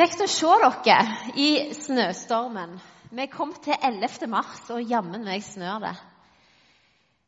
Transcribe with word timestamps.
Kjekt 0.00 0.22
å 0.24 0.26
se 0.32 0.48
dere 0.80 1.34
i 1.36 1.74
snøstormen. 1.76 2.70
Vi 3.12 3.24
kom 3.28 3.50
til 3.60 3.74
11. 3.76 4.30
mars, 4.32 4.62
og 4.72 4.88
jammen 4.88 5.26
meg 5.26 5.42
snør 5.44 5.82
det. 5.82 5.90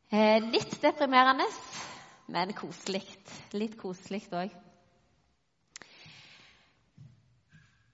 Eh, 0.08 0.38
litt 0.40 0.78
deprimerende, 0.80 1.44
men 2.32 2.54
koselig. 2.56 3.02
Litt 3.52 3.74
koselig 3.76 4.22
òg. 4.32 4.54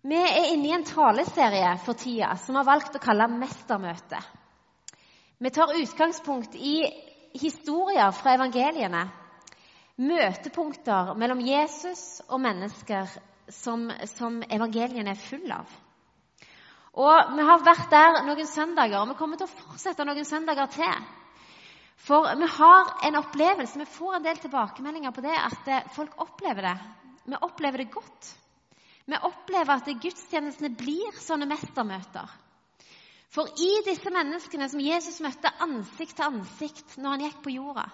Vi 0.07 0.21
er 0.21 0.53
inne 0.53 0.69
i 0.69 0.77
en 0.77 0.87
taleserie 0.87 1.73
for 1.83 1.99
tida 1.99 2.37
som 2.45 2.61
har 2.61 2.69
valgt 2.69 2.95
å 2.95 3.03
kalle 3.03 3.27
'Mestermøte'. 3.33 4.23
Vi 5.43 5.51
tar 5.51 5.75
utgangspunkt 5.75 6.55
i 6.55 6.85
historier 7.35 8.13
fra 8.13 8.37
evangeliene. 8.39 9.09
Møtepunkter 9.99 11.17
mellom 11.19 11.43
Jesus 11.43 12.23
og 12.29 12.41
mennesker 12.47 13.19
som, 13.55 13.89
som 14.15 14.41
evangeliene 14.49 15.15
er 15.15 15.21
full 15.21 15.53
av. 15.53 15.69
Og 16.99 17.35
Vi 17.37 17.47
har 17.47 17.63
vært 17.63 17.91
der 17.93 18.23
noen 18.27 18.49
søndager, 18.51 18.99
og 19.01 19.13
vi 19.13 19.19
kommer 19.19 19.39
til 19.39 19.47
å 19.47 19.55
fortsette 19.55 20.07
noen 20.07 20.27
søndager 20.27 20.71
til. 20.75 21.07
For 22.09 22.27
vi 22.39 22.49
har 22.57 22.91
en 23.07 23.19
opplevelse, 23.21 23.79
vi 23.79 23.93
får 23.99 24.19
en 24.19 24.27
del 24.27 24.41
tilbakemeldinger 24.43 25.15
på 25.15 25.23
det, 25.25 25.35
at 25.35 25.71
eh, 25.71 25.89
folk 25.95 26.15
opplever 26.23 26.71
det. 26.71 26.75
Vi 27.29 27.41
opplever 27.43 27.83
det 27.83 27.91
godt. 27.93 28.29
Vi 29.09 29.19
opplever 29.29 29.75
at 29.75 29.91
gudstjenestene 30.03 30.71
blir 30.79 31.17
sånne 31.19 31.49
mestermøter. 31.51 32.29
For 33.35 33.51
i 33.61 33.71
disse 33.85 34.11
menneskene 34.13 34.69
som 34.73 34.81
Jesus 34.81 35.21
møtte 35.21 35.53
ansikt 35.65 36.17
til 36.17 36.31
ansikt 36.31 36.97
når 36.97 37.15
han 37.15 37.25
gikk 37.27 37.43
på 37.45 37.55
jorda 37.59 37.85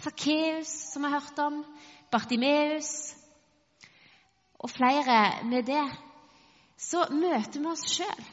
Sakkeus, 0.00 0.70
som 0.92 1.04
vi 1.04 1.10
har 1.10 1.20
hørt 1.20 1.40
om, 1.42 1.60
Bartimeus 2.10 2.90
og 4.60 4.70
flere 4.70 5.44
med 5.48 5.64
det, 5.66 5.84
så 6.76 7.06
møter 7.12 7.60
vi 7.60 7.68
oss 7.70 7.84
sjøl. 7.88 8.24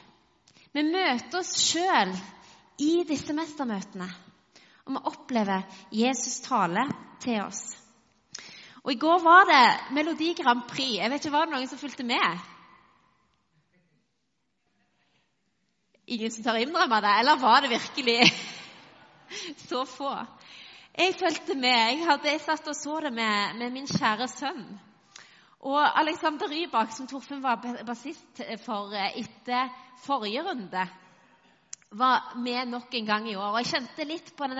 Vi 0.76 0.84
møter 0.84 1.40
oss 1.40 1.54
sjøl 1.56 2.12
i 2.84 2.92
disse 3.08 3.34
mestermøtene. 3.36 4.08
Og 4.86 4.94
vi 4.94 5.04
opplever 5.10 5.64
Jesus 5.92 6.40
tale 6.44 6.84
til 7.20 7.40
oss. 7.42 7.62
Og 8.84 8.92
I 8.92 9.00
går 9.00 9.18
var 9.24 9.48
det 9.48 9.64
Melodi 9.96 10.32
Grand 10.36 10.62
Prix. 10.68 10.96
Jeg 10.96 11.10
vet 11.10 11.24
ikke, 11.24 11.32
Var 11.32 11.44
det 11.44 11.54
noen 11.54 11.68
som 11.68 11.80
fulgte 11.80 12.04
med? 12.08 12.44
Ingen 16.08 16.32
som 16.32 16.44
tør 16.44 16.60
innrømme 16.62 17.00
det? 17.04 17.14
Eller 17.20 17.40
var 17.40 17.60
det 17.60 17.72
virkelig 17.74 18.20
så 19.68 19.84
få? 19.84 20.12
Jeg 20.98 21.16
fulgte 21.20 21.54
med. 21.54 21.76
Jeg, 21.90 22.04
hadde, 22.06 22.32
jeg 22.32 22.40
satt 22.40 22.68
og 22.68 22.76
så 22.76 23.00
det 23.04 23.12
med, 23.12 23.58
med 23.58 23.72
min 23.72 23.88
kjære 23.88 24.28
sønn. 24.28 24.87
Og 25.66 25.98
Alexander 26.00 26.46
Rybak, 26.46 26.92
som 26.94 27.08
Torfinn 27.10 27.42
var 27.42 27.58
bassist 27.86 28.42
for 28.62 28.94
eh, 28.94 29.18
etter 29.24 29.72
forrige 30.04 30.44
runde, 30.46 30.84
var 31.90 32.36
med 32.36 32.68
nok 32.68 32.94
en 32.94 33.06
gang 33.06 33.28
i 33.30 33.36
år. 33.36 33.48
Og 33.48 33.58
Jeg 33.58 33.70
kjente 33.70 34.04
litt 34.04 34.28
på 34.36 34.46
den 34.46 34.58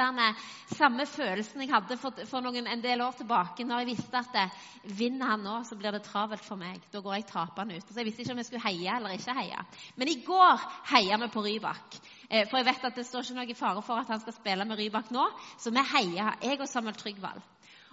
samme 0.73 1.05
følelsen 1.07 1.61
jeg 1.61 1.71
hadde 1.71 1.99
for, 2.01 2.17
for 2.27 2.43
noen, 2.43 2.67
en 2.67 2.83
del 2.83 3.03
år 3.05 3.19
tilbake, 3.19 3.67
når 3.69 3.83
jeg 3.83 3.91
visste 3.91 4.19
at 4.19 4.33
det, 4.33 4.47
eh, 4.49 4.95
vinner 4.99 5.35
han 5.35 5.45
nå, 5.45 5.59
så 5.69 5.77
blir 5.77 5.93
det 5.93 6.03
travelt 6.07 6.43
for 6.45 6.59
meg. 6.59 6.81
Da 6.91 7.03
går 7.05 7.19
jeg 7.19 7.29
tapende 7.29 7.77
ut. 7.77 7.85
Så 7.87 8.01
Jeg 8.01 8.09
visste 8.09 8.25
ikke 8.25 8.33
om 8.33 8.43
jeg 8.43 8.49
skulle 8.49 8.65
heie 8.65 8.97
eller 8.97 9.15
ikke 9.15 9.37
heie. 9.39 9.61
Men 9.97 10.09
i 10.09 10.19
går 10.25 10.67
heia 10.95 11.21
vi 11.23 11.31
på 11.37 11.45
Rybak. 11.45 12.01
Eh, 12.31 12.49
for 12.49 12.59
jeg 12.59 12.71
vet 12.73 12.91
at 12.91 12.97
det 12.97 13.07
står 13.07 13.29
ikke 13.29 13.39
noe 13.39 13.53
i 13.53 13.61
fare 13.61 13.85
for 13.87 14.01
at 14.01 14.09
han 14.09 14.25
skal 14.25 14.35
spille 14.35 14.65
med 14.65 14.83
Rybak 14.83 15.13
nå. 15.15 15.31
Så 15.61 15.71
vi 15.71 15.85
heia, 15.95 16.35
jeg 16.43 16.59
og 16.59 16.69
Samuel 16.69 16.99
Trygvald. 16.99 17.45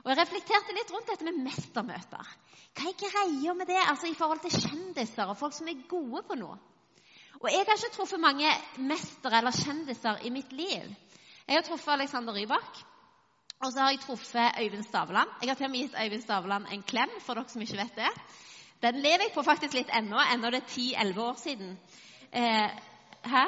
Og 0.05 0.11
Jeg 0.11 0.19
reflekterte 0.19 0.73
litt 0.77 0.91
rundt 0.93 1.07
dette 1.09 1.25
med 1.25 1.39
mestermøter. 1.47 2.33
Hva 2.77 2.91
er 2.91 2.97
greia 2.99 3.53
med 3.57 3.65
det 3.65 3.79
altså 3.81 4.05
i 4.05 4.13
forhold 4.13 4.43
til 4.43 4.53
kjendiser 4.53 5.31
og 5.31 5.39
folk 5.39 5.55
som 5.57 5.71
er 5.71 5.81
gode 5.89 6.21
på 6.27 6.37
noe? 6.37 6.59
Og 7.41 7.47
Jeg 7.49 7.65
har 7.65 7.79
ikke 7.79 7.95
truffet 7.95 8.21
mange 8.21 8.51
mestere 8.77 9.41
eller 9.41 9.57
kjendiser 9.57 10.21
i 10.21 10.29
mitt 10.29 10.53
liv. 10.53 10.93
Jeg 11.47 11.57
har 11.57 11.65
truffet 11.65 11.93
Alexander 11.93 12.37
Rybak, 12.37 12.85
og 13.65 13.73
så 13.73 13.81
har 13.81 13.91
jeg 13.95 14.03
truffet 14.05 14.61
Øyvind 14.61 14.85
Stavland. 14.85 15.29
Jeg 15.41 15.49
har 15.49 15.55
til 15.55 15.65
og 15.65 15.71
med 15.71 15.79
gitt 15.79 15.99
Øyvind 16.03 16.21
Stavland 16.21 16.65
en 16.71 16.83
klem, 16.83 17.09
for 17.25 17.33
dere 17.33 17.49
som 17.49 17.61
ikke 17.61 17.81
vet 17.81 17.95
det. 17.95 18.13
Den 18.81 19.01
lever 19.01 19.25
jeg 19.25 19.33
på 19.33 19.41
faktisk 19.41 19.73
litt 19.73 19.89
ennå, 19.89 20.21
ennå 20.21 20.53
det 20.53 20.61
er 20.61 20.73
10-11 20.77 21.21
år 21.21 21.37
siden. 21.41 21.77
Eh, 22.31 22.69
hæ? 23.25 23.45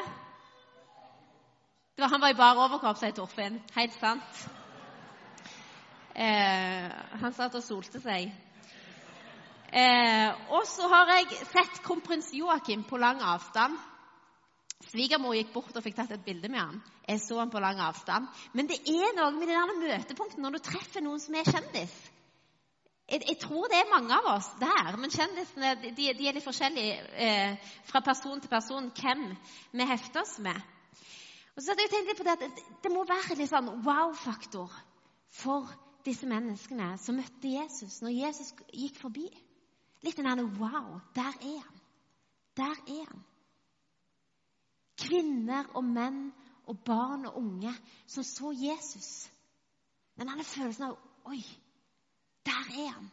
Var, 1.97 2.07
han 2.07 2.21
var 2.21 2.29
i 2.29 2.37
bar 2.37 2.65
overkropp, 2.65 2.97
sier 2.97 3.13
Torfinn. 3.13 3.61
Helt 3.75 3.93
sant. 4.01 4.47
Eh, 6.17 6.89
han 7.21 7.33
satt 7.37 7.55
og 7.59 7.63
solte 7.65 8.01
seg. 8.01 8.31
Eh, 9.67 10.29
og 10.55 10.63
så 10.65 10.87
har 10.89 11.11
jeg 11.11 11.37
sett 11.51 11.81
kronprins 11.85 12.31
Joakim 12.33 12.87
på 12.89 12.97
lang 12.97 13.21
avstand. 13.21 13.77
Svigermor 14.87 15.35
gikk 15.35 15.51
bort 15.53 15.75
og 15.77 15.83
fikk 15.83 15.97
tatt 15.97 16.15
et 16.15 16.25
bilde 16.25 16.49
med 16.49 16.61
han. 16.61 16.81
Jeg 17.07 17.21
så 17.21 17.37
han 17.41 17.51
på 17.53 17.61
lang 17.61 17.81
avstand. 17.83 18.29
Men 18.57 18.69
det 18.69 18.79
er 18.89 19.13
noe 19.17 19.33
med 19.35 19.49
det 19.49 19.57
der 19.57 19.81
møtepunktet 19.81 20.41
når 20.41 20.57
du 20.57 20.63
treffer 20.65 21.05
noen 21.05 21.21
som 21.21 21.37
er 21.37 21.49
kjendis. 21.49 21.95
Jeg, 23.07 23.21
jeg, 23.23 23.37
tror 23.39 23.69
det 23.71 23.77
er 23.79 23.91
mange 23.91 24.11
av 24.17 24.25
oss 24.33 24.49
der, 24.59 24.97
men 24.99 25.13
kjendisene 25.13 25.75
de, 25.79 25.91
de 25.95 26.27
er 26.27 26.35
litt 26.35 26.43
forskjellige 26.43 26.97
eh, 27.23 27.69
fra 27.87 28.01
person 28.03 28.41
til 28.43 28.51
person 28.51 28.89
hvem 28.99 29.29
vi 29.71 29.87
hefter 29.87 30.25
oss 30.25 30.35
med. 30.43 30.57
Og 31.55 31.61
så 31.63 31.71
hadde 31.71 31.85
jeg 31.85 31.93
tenkt 31.93 32.11
litt 32.11 32.19
på 32.19 32.25
Det 32.27 32.33
at 32.35 32.63
det, 32.83 32.91
må 32.91 33.05
være 33.07 33.37
litt 33.39 33.49
sånn 33.49 33.71
wow-faktor 33.85 34.73
for 35.39 35.71
disse 36.07 36.27
menneskene 36.29 36.93
som 37.01 37.17
møtte 37.19 37.51
Jesus 37.51 37.99
når 38.03 38.15
Jesus 38.15 38.53
gikk 38.71 38.99
forbi. 39.01 39.27
Litt 40.05 40.19
en 40.21 40.43
Wow, 40.59 40.99
der 41.15 41.33
er 41.41 41.61
han. 41.63 41.79
Der 42.57 42.75
er 42.87 43.05
han. 43.09 43.23
Kvinner 44.97 45.69
og 45.77 45.83
menn 45.85 46.29
og 46.67 46.79
barn 46.85 47.27
og 47.29 47.37
unge 47.37 47.73
som 48.07 48.23
så 48.23 48.51
Jesus. 48.55 49.29
Men 50.15 50.31
denne 50.31 50.45
følelsen 50.47 50.89
av 50.89 50.97
Oi, 51.27 51.41
der 52.47 52.71
er 52.85 52.91
han. 52.95 53.09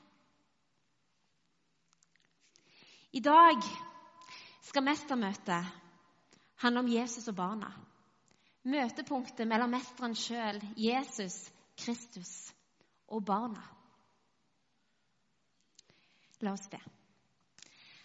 I 3.15 3.21
dag 3.21 3.63
skal 4.63 4.87
mestermøtet 4.87 5.73
handle 6.63 6.81
om 6.81 6.89
Jesus 6.91 7.29
og 7.29 7.37
barna. 7.37 7.71
Møtepunktet 8.65 9.49
mellom 9.49 9.75
mesteren 9.75 10.17
sjøl, 10.17 10.63
Jesus 10.77 11.37
Kristus, 11.79 12.55
og 13.09 13.25
barna. 13.27 13.63
La 16.45 16.53
oss 16.53 16.67
be. 16.71 16.81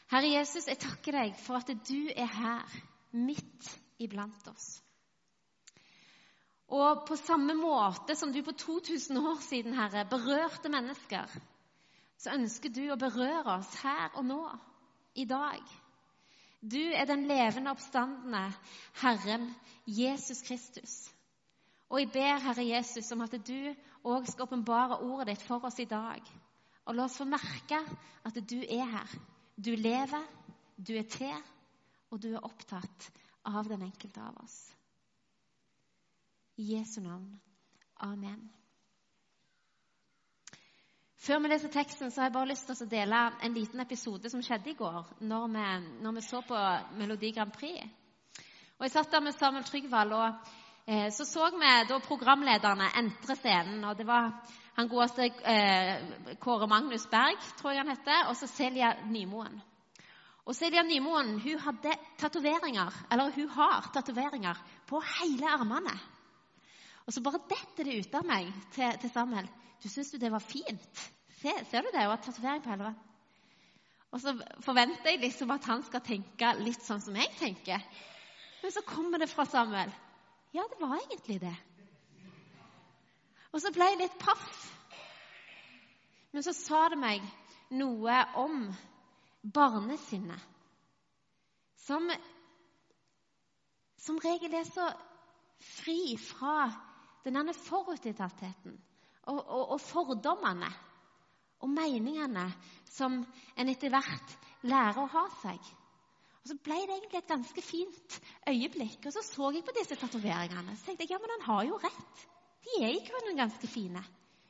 Herre 0.10 0.30
Jesus, 0.32 0.68
jeg 0.68 0.80
takker 0.82 1.20
deg 1.20 1.36
for 1.38 1.60
at 1.60 1.70
du 1.86 2.10
er 2.16 2.30
her, 2.30 2.78
midt 3.14 3.68
iblant 4.02 4.48
oss. 4.50 4.80
Og 6.70 7.04
på 7.10 7.18
samme 7.18 7.56
måte 7.58 8.16
som 8.18 8.34
du 8.34 8.42
på 8.46 8.54
2000 8.54 9.18
år 9.18 9.40
siden, 9.42 9.74
Herre, 9.74 10.06
berørte 10.10 10.70
mennesker, 10.70 11.30
så 12.20 12.36
ønsker 12.38 12.74
du 12.74 12.84
å 12.92 13.00
berøre 13.00 13.58
oss 13.58 13.72
her 13.82 14.18
og 14.20 14.28
nå, 14.30 14.42
i 15.18 15.26
dag. 15.26 15.62
Du 16.62 16.82
er 16.94 17.08
den 17.10 17.26
levende 17.28 17.72
oppstandende 17.72 18.44
Herren 19.02 19.50
Jesus 19.88 20.44
Kristus. 20.46 21.10
Og 21.90 22.00
jeg 22.00 22.12
ber, 22.14 22.42
Herre 22.44 22.66
Jesus, 22.68 23.12
om 23.12 23.22
at 23.26 23.34
du 23.48 23.74
òg 24.06 24.28
skal 24.30 24.46
åpenbare 24.46 25.00
ordet 25.02 25.32
ditt 25.32 25.46
for 25.46 25.66
oss 25.66 25.80
i 25.82 25.88
dag. 25.90 26.22
Og 26.86 26.96
la 26.96 27.06
oss 27.06 27.18
få 27.18 27.26
merke 27.26 27.80
at 28.26 28.38
du 28.50 28.60
er 28.62 28.86
her. 28.86 29.16
Du 29.58 29.72
lever, 29.76 30.28
du 30.78 30.94
er 30.98 31.08
til, 31.10 31.42
og 32.10 32.22
du 32.22 32.32
er 32.34 32.46
opptatt 32.46 33.10
av 33.50 33.68
den 33.68 33.82
enkelte 33.90 34.22
av 34.22 34.38
oss. 34.44 34.58
I 36.60 36.76
Jesu 36.76 37.02
navn. 37.02 37.40
Amen. 38.06 38.50
Før 41.20 41.42
vi 41.44 41.50
leser 41.52 41.72
teksten, 41.74 42.12
så 42.12 42.22
har 42.22 42.30
jeg 42.30 42.38
bare 42.38 42.52
lyst 42.54 42.70
til 42.70 42.86
å 42.86 42.90
dele 42.90 43.18
en 43.44 43.56
liten 43.58 43.82
episode 43.84 44.30
som 44.32 44.44
skjedde 44.44 44.72
i 44.72 44.78
går, 44.80 45.10
når 45.20 45.50
vi, 45.52 45.66
når 46.06 46.16
vi 46.16 46.24
så 46.24 46.40
på 46.48 46.60
Melodi 46.96 47.34
Grand 47.36 47.52
Prix. 47.52 47.82
Og 48.78 48.86
Jeg 48.86 48.94
satt 48.94 49.12
der 49.12 49.26
med 49.26 49.36
Samuel 49.36 49.68
Trygvald, 49.68 50.14
og 50.16 50.54
så 51.14 51.26
så 51.26 51.50
vi 51.54 51.72
da 51.90 52.00
programlederne 52.02 52.88
entre 52.98 53.36
scenen. 53.36 53.84
og 53.84 53.98
det 53.98 54.08
var 54.08 54.32
han 54.80 54.88
godeste 54.88 55.26
eh, 55.44 56.36
Kåre 56.40 56.68
Magnus 56.68 57.08
Berg, 57.12 57.42
tror 57.60 57.74
jeg 57.74 57.84
han 57.84 57.92
heter, 57.92 58.30
og 58.30 58.38
så 58.40 58.48
Celia 58.48 58.94
Nymoen. 59.06 59.60
Og 60.48 60.56
Celia 60.56 60.82
Nymoen 60.88 61.36
hun 61.44 61.60
hadde 61.60 61.98
tatoveringer, 62.18 62.96
eller 63.12 63.36
hun 63.36 63.50
har 63.58 63.92
tatoveringer 63.94 64.62
på 64.88 65.02
hele 65.20 65.52
armene. 65.52 65.94
Og 67.06 67.14
så 67.14 67.22
bare 67.26 67.44
detter 67.50 67.90
det 67.90 68.00
ut 68.00 68.16
av 68.16 68.26
meg 68.26 68.50
til, 68.72 68.98
til 69.02 69.12
Samuel. 69.12 69.52
Du 69.84 69.90
syns 69.90 70.14
jo 70.14 70.20
det 70.22 70.32
var 70.32 70.44
fint? 70.44 71.06
Se, 71.42 71.54
ser 71.70 71.84
du 71.84 71.92
det? 71.92 72.06
Hun 72.06 72.16
har 72.16 72.24
tatovering 72.24 72.64
på 72.64 72.72
hele 72.74 72.94
Og 74.12 74.22
så 74.22 74.34
forventer 74.66 75.12
jeg 75.12 75.22
liksom 75.22 75.52
at 75.52 75.66
han 75.70 75.84
skal 75.84 76.02
tenke 76.06 76.56
litt 76.64 76.82
sånn 76.86 77.02
som 77.04 77.16
jeg 77.20 77.36
tenker. 77.40 77.84
Men 78.64 78.72
så 78.72 78.82
kommer 78.88 79.20
det 79.20 79.30
fra 79.32 79.46
Samuel. 79.46 79.92
Ja, 80.54 80.66
det 80.70 80.80
var 80.82 80.98
egentlig 80.98 81.40
det. 81.42 81.56
Og 83.54 83.62
så 83.62 83.72
ble 83.74 83.88
jeg 83.92 84.02
litt 84.04 84.18
paff. 84.22 84.58
Men 86.34 86.46
så 86.46 86.54
sa 86.54 86.84
det 86.94 87.00
meg 87.02 87.24
noe 87.74 88.18
om 88.38 88.68
barnesinnet, 89.42 90.42
som 91.86 92.10
som 94.00 94.20
regel 94.24 94.54
er 94.56 94.68
så 94.68 94.86
fri 95.60 96.16
fra 96.22 96.70
denne 97.26 97.54
forutinntattheten 97.54 98.78
og, 99.28 99.40
og, 99.40 99.64
og 99.76 99.82
fordommene 99.84 100.70
og 101.60 101.72
meningene 101.74 102.46
som 102.90 103.20
en 103.60 103.72
etter 103.72 103.92
hvert 103.92 104.36
lærer 104.64 105.02
å 105.04 105.10
ha 105.12 105.26
seg. 105.42 105.60
Og 106.44 106.52
Så 106.52 106.56
ble 106.64 106.80
det 106.88 106.96
egentlig 106.96 107.20
et 107.20 107.32
ganske 107.32 107.62
fint 107.62 108.20
øyeblikk. 108.48 109.06
Og 109.06 109.14
så 109.14 109.24
så 109.26 109.52
jeg 109.56 109.66
på 109.68 109.76
disse 109.80 109.96
tatoveringene. 110.00 110.78
Så 110.78 110.86
tenkte 110.86 111.04
jeg 111.04 111.12
ja, 111.12 111.20
men 111.22 111.36
han 111.36 111.48
har 111.50 111.64
jo 111.68 111.80
rett. 111.84 112.26
De 112.66 112.84
er 112.84 112.96
i 112.96 113.06
grunnen 113.06 113.38
ganske 113.40 113.68
fine. 113.68 114.04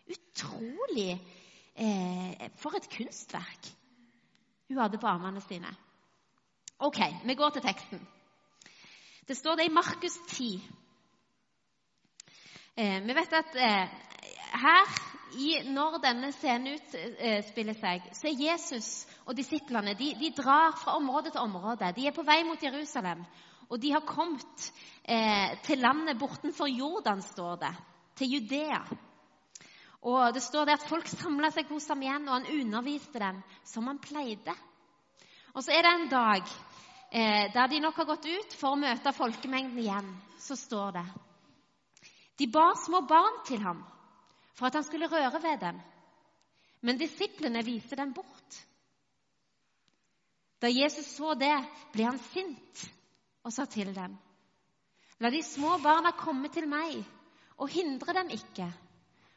Utrolig 0.09 1.11
eh, 1.75 2.49
For 2.57 2.77
et 2.77 2.89
kunstverk 2.93 3.75
hun 4.69 4.77
hadde 4.77 4.99
på 5.01 5.07
armene 5.09 5.41
sine. 5.41 5.69
Ok, 6.79 6.99
vi 7.25 7.33
går 7.35 7.49
til 7.49 7.61
teksten. 7.61 8.07
Det 9.27 9.37
står 9.37 9.55
det 9.55 9.65
i 9.65 9.73
Markus 9.73 10.17
10. 10.27 10.61
Eh, 12.77 13.01
vi 13.07 13.15
vet 13.17 13.33
at 13.33 13.55
eh, 13.55 13.89
her, 14.61 14.93
i, 15.37 15.49
når 15.69 15.99
denne 16.03 16.31
scenen 16.33 16.77
utspiller 16.77 17.77
seg, 17.77 18.07
så 18.17 18.29
er 18.29 18.41
Jesus 18.41 18.89
og 19.25 19.35
disiplene 19.37 19.93
de, 19.97 20.13
de, 20.17 20.31
drar 20.35 20.77
fra 20.79 20.95
område 20.97 21.33
til 21.33 21.43
område. 21.43 21.91
De 21.95 22.07
er 22.07 22.15
på 22.15 22.25
vei 22.25 22.41
mot 22.47 22.63
Jerusalem. 22.63 23.21
Og 23.69 23.77
de 23.81 23.91
har 23.93 24.05
kommet 24.07 24.71
eh, 25.03 25.53
til 25.65 25.83
landet 25.83 26.17
bortenfor 26.17 26.71
Jordan, 26.71 27.21
står 27.21 27.59
det. 27.61 27.73
Til 28.17 28.33
Judea. 28.33 28.81
Og 30.09 30.33
det 30.33 30.41
står 30.43 30.65
det 30.65 30.79
at 30.79 30.87
folk 30.89 31.07
samla 31.11 31.51
seg 31.53 31.69
hos 31.69 31.87
ham 31.91 32.01
igjen, 32.01 32.25
og 32.27 32.39
han 32.39 32.49
underviste 32.55 33.21
dem 33.21 33.43
som 33.67 33.87
han 33.91 34.01
pleide. 34.01 34.55
Og 35.53 35.61
så 35.65 35.75
er 35.75 35.85
det 35.85 35.93
en 35.93 36.09
dag 36.11 36.41
eh, 37.11 37.45
der 37.53 37.69
de 37.69 37.83
nok 37.83 38.01
har 38.01 38.09
gått 38.09 38.25
ut 38.25 38.57
for 38.57 38.73
å 38.73 38.81
møte 38.81 39.13
folkemengden 39.13 39.83
igjen, 39.83 40.11
så 40.39 40.57
står 40.57 40.97
det 40.97 41.07
De 42.39 42.47
bar 42.47 42.77
små 42.79 43.03
barn 43.05 43.41
til 43.45 43.61
ham 43.61 43.83
for 44.59 44.67
at 44.67 44.75
han 44.75 44.83
skulle 44.83 45.07
røre 45.07 45.39
ved 45.43 45.61
dem, 45.61 45.79
men 46.83 46.99
disiplene 46.99 47.63
viste 47.63 47.95
dem 47.95 48.11
bort. 48.13 48.57
Da 50.59 50.67
Jesus 50.67 51.07
så 51.15 51.33
det, 51.39 51.55
ble 51.93 52.03
han 52.03 52.19
sint 52.33 52.83
og 53.47 53.53
sa 53.55 53.63
til 53.71 53.93
dem.: 53.95 54.17
La 55.19 55.31
de 55.31 55.39
små 55.43 55.77
barna 55.83 56.11
komme 56.11 56.51
til 56.51 56.67
meg, 56.67 56.99
og 57.59 57.71
hindre 57.71 58.13
dem 58.19 58.31
ikke, 58.35 58.67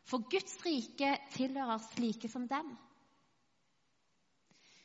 for 0.07 0.27
Guds 0.31 0.59
rike 0.67 1.15
tilhører 1.35 1.79
slike 1.93 2.31
som 2.31 2.49
dem. 2.51 2.75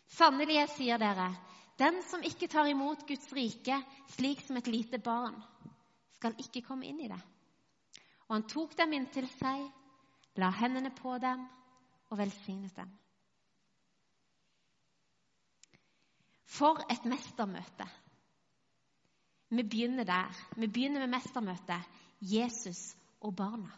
Sannelig, 0.08 0.56
jeg 0.56 0.70
sier 0.76 1.02
dere, 1.02 1.32
den 1.78 2.00
som 2.10 2.24
ikke 2.26 2.50
tar 2.50 2.70
imot 2.70 3.06
Guds 3.10 3.34
rike 3.34 3.82
slik 4.16 4.42
som 4.46 4.58
et 4.58 4.70
lite 4.70 5.02
barn, 5.02 5.36
skal 6.18 6.38
ikke 6.42 6.64
komme 6.66 6.88
inn 6.90 7.02
i 7.02 7.10
det. 7.10 7.20
Og 8.28 8.38
han 8.38 8.48
tok 8.50 8.78
dem 8.78 8.94
inntil 8.98 9.28
seg, 9.38 9.66
la 10.38 10.50
hendene 10.54 10.92
på 10.96 11.18
dem 11.18 11.46
og 12.10 12.18
velsignet 12.18 12.76
dem. 12.76 12.92
For 16.58 16.80
et 16.92 17.06
mestermøte! 17.06 17.88
Vi 19.50 19.64
begynner 19.64 20.04
der. 20.04 20.34
Vi 20.58 20.68
begynner 20.68 21.00
med 21.06 21.16
mestermøtet 21.16 21.84
Jesus 22.22 22.98
og 23.22 23.36
barna. 23.36 23.72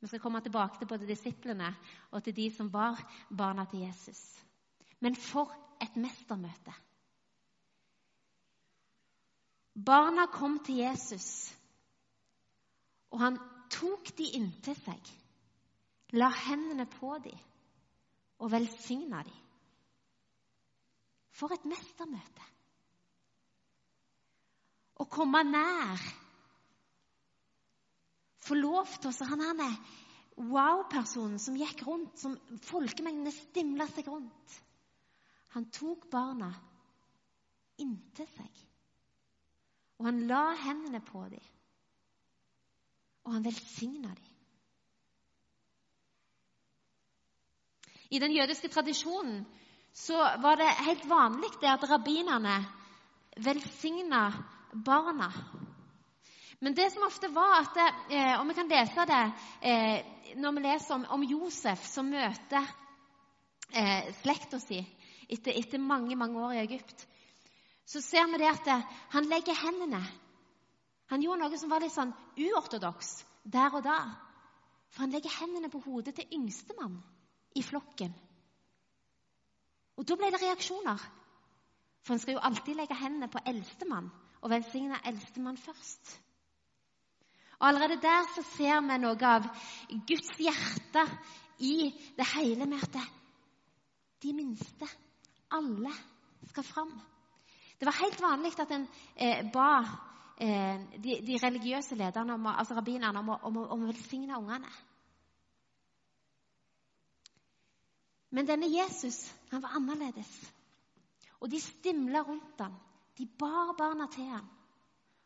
Vi 0.00 0.06
skal 0.08 0.20
komme 0.20 0.40
tilbake 0.40 0.78
til 0.78 0.88
både 0.88 1.08
disiplene 1.08 1.74
og 2.10 2.22
til 2.24 2.36
de 2.36 2.50
som 2.56 2.72
var 2.72 3.00
barna 3.38 3.64
til 3.64 3.80
Jesus. 3.80 4.44
Men 5.00 5.16
for 5.16 5.52
et 5.82 5.96
mestermøte! 5.96 6.74
Barna 9.86 10.26
kom 10.26 10.58
til 10.64 10.76
Jesus, 10.76 11.56
og 13.10 13.20
han 13.20 13.38
tok 13.74 14.14
de 14.18 14.30
inntil 14.38 14.76
seg, 14.84 15.12
la 16.14 16.30
hendene 16.46 16.86
på 16.90 17.16
dem 17.24 17.38
og 18.42 18.50
velsigna 18.52 19.22
dem. 19.26 19.40
For 21.34 21.54
et 21.54 21.64
mestermøte! 21.66 22.50
Å 25.02 25.06
komme 25.10 25.40
nær. 25.48 26.02
Få 28.44 28.54
lov 28.54 28.92
til 29.00 29.10
å 29.10 29.26
Han 29.32 29.62
er 29.64 29.78
wow-personen 30.36 31.40
som 31.42 31.56
gikk 31.58 31.82
rundt, 31.86 32.18
som 32.20 32.36
folkemengdene 32.68 33.32
stimla 33.34 33.88
seg 33.90 34.10
rundt. 34.10 34.60
Han 35.54 35.66
tok 35.74 36.06
barna 36.10 36.50
inntil 37.82 38.26
seg, 38.36 38.62
og 39.98 40.08
han 40.08 40.24
la 40.30 40.44
hendene 40.62 41.00
på 41.06 41.22
dem, 41.30 41.42
og 43.24 43.32
han 43.32 43.44
velsigna 43.44 44.08
dem. 44.14 44.30
I 48.10 48.18
den 48.18 48.34
jødiske 48.36 48.68
tradisjonen 48.68 49.44
så 49.94 50.18
var 50.42 50.58
det 50.60 50.68
helt 50.86 51.08
vanlig 51.08 51.50
det 51.60 51.70
at 51.70 51.86
rabbinerne 51.90 52.56
velsigna 53.36 54.32
barna. 54.86 55.30
Men 56.60 56.76
det 56.76 56.92
som 56.92 57.06
ofte 57.06 57.28
var 57.34 57.60
at 57.60 57.78
eh, 58.10 58.40
Og 58.40 58.48
vi 58.48 58.54
kan 58.54 58.68
lese 58.68 59.06
det 59.06 59.24
eh, 59.62 60.36
når 60.36 60.52
vi 60.52 60.60
leser 60.64 60.94
om, 60.94 61.04
om 61.08 61.22
Josef 61.22 61.86
som 61.86 62.08
møter 62.10 62.68
eh, 63.74 64.12
slekta 64.22 64.58
si 64.62 64.78
etter, 65.28 65.52
etter, 65.52 65.78
mange 65.78 66.16
mange 66.16 66.40
år 66.40 66.52
i 66.54 66.62
Egypt, 66.62 67.06
så 67.86 68.00
ser 68.00 68.26
vi 68.32 68.40
det 68.42 68.50
at 68.50 68.70
eh, 68.70 68.86
han 69.14 69.28
legger 69.28 69.60
hendene 69.64 70.02
Han 71.12 71.22
gjorde 71.22 71.42
noe 71.44 71.58
som 71.60 71.72
var 71.72 71.84
litt 71.84 71.94
sånn 71.94 72.14
uortodoks 72.40 73.16
der 73.44 73.76
og 73.76 73.84
da. 73.84 73.98
For 74.94 75.04
han 75.04 75.12
legger 75.12 75.34
hendene 75.40 75.70
på 75.72 75.82
hodet 75.84 76.14
til 76.16 76.36
yngstemann 76.38 76.96
i 77.58 77.62
flokken. 77.62 78.14
Og 79.98 80.06
da 80.08 80.16
ble 80.18 80.30
det 80.32 80.42
reaksjoner. 80.42 81.00
For 82.04 82.14
en 82.14 82.20
skal 82.22 82.36
jo 82.36 82.44
alltid 82.46 82.76
legge 82.78 82.98
hendene 82.98 83.30
på 83.32 83.42
eldstemann 83.48 84.10
og 84.42 84.52
velsigne 84.52 85.00
eldstemann 85.08 85.58
først. 85.60 86.20
Og 87.60 87.68
Allerede 87.68 88.00
der 88.02 88.26
så 88.34 88.42
ser 88.56 88.80
vi 88.84 88.98
noe 89.00 89.28
av 89.28 89.46
Guds 90.08 90.32
hjerte 90.38 91.04
i 91.64 91.88
det 92.16 92.26
hele 92.34 92.66
med 92.68 92.82
at 92.82 92.98
de 94.24 94.32
minste 94.36 94.88
alle 95.54 95.92
skal 96.50 96.66
fram. 96.66 96.92
Det 97.78 97.86
var 97.86 98.00
helt 98.02 98.20
vanlig 98.22 98.52
at 98.60 98.72
en 98.74 98.86
eh, 99.16 99.44
ba 99.52 99.84
de, 100.38 101.20
de, 101.22 101.38
religiøse 101.42 101.94
lederne, 101.94 102.34
om, 102.34 102.46
altså 102.46 102.74
rabbinerne, 102.74 103.18
om, 103.18 103.28
om, 103.28 103.56
om 103.56 103.84
å 103.84 103.90
velsigne 103.90 104.38
ungene. 104.38 104.72
Men 108.34 108.48
denne 108.48 108.66
Jesus 108.66 109.20
han 109.52 109.62
var 109.62 109.76
annerledes. 109.78 110.30
Og 111.38 111.50
de 111.52 111.60
stimla 111.62 112.24
rundt 112.26 112.58
ham. 112.60 112.74
De 113.14 113.26
bar 113.38 113.76
barna 113.78 114.08
til 114.10 114.26
ham. 114.26 114.48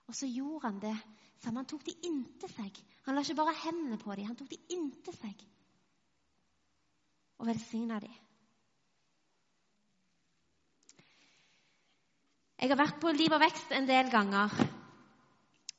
Og 0.08 0.16
så 0.16 0.28
gjorde 0.28 0.66
han 0.66 0.80
det 0.82 0.96
som 1.38 1.56
Han 1.56 1.68
tok 1.70 1.84
de 1.86 1.94
inntil 2.02 2.50
seg. 2.50 2.80
Han 3.06 3.14
la 3.14 3.22
ikke 3.22 3.38
bare 3.38 3.54
hendene 3.62 3.96
på 4.00 4.10
dem, 4.12 4.26
han 4.26 4.36
tok 4.36 4.50
de 4.50 4.58
inntil 4.74 5.14
seg 5.16 5.44
og 7.38 7.46
velsigna 7.46 8.00
dem. 8.02 8.16
Jeg 12.58 12.72
har 12.72 12.80
vært 12.80 12.98
på 12.98 13.12
Liv 13.14 13.30
og 13.30 13.38
vekst 13.38 13.70
en 13.70 13.86
del 13.86 14.10
ganger. 14.10 14.56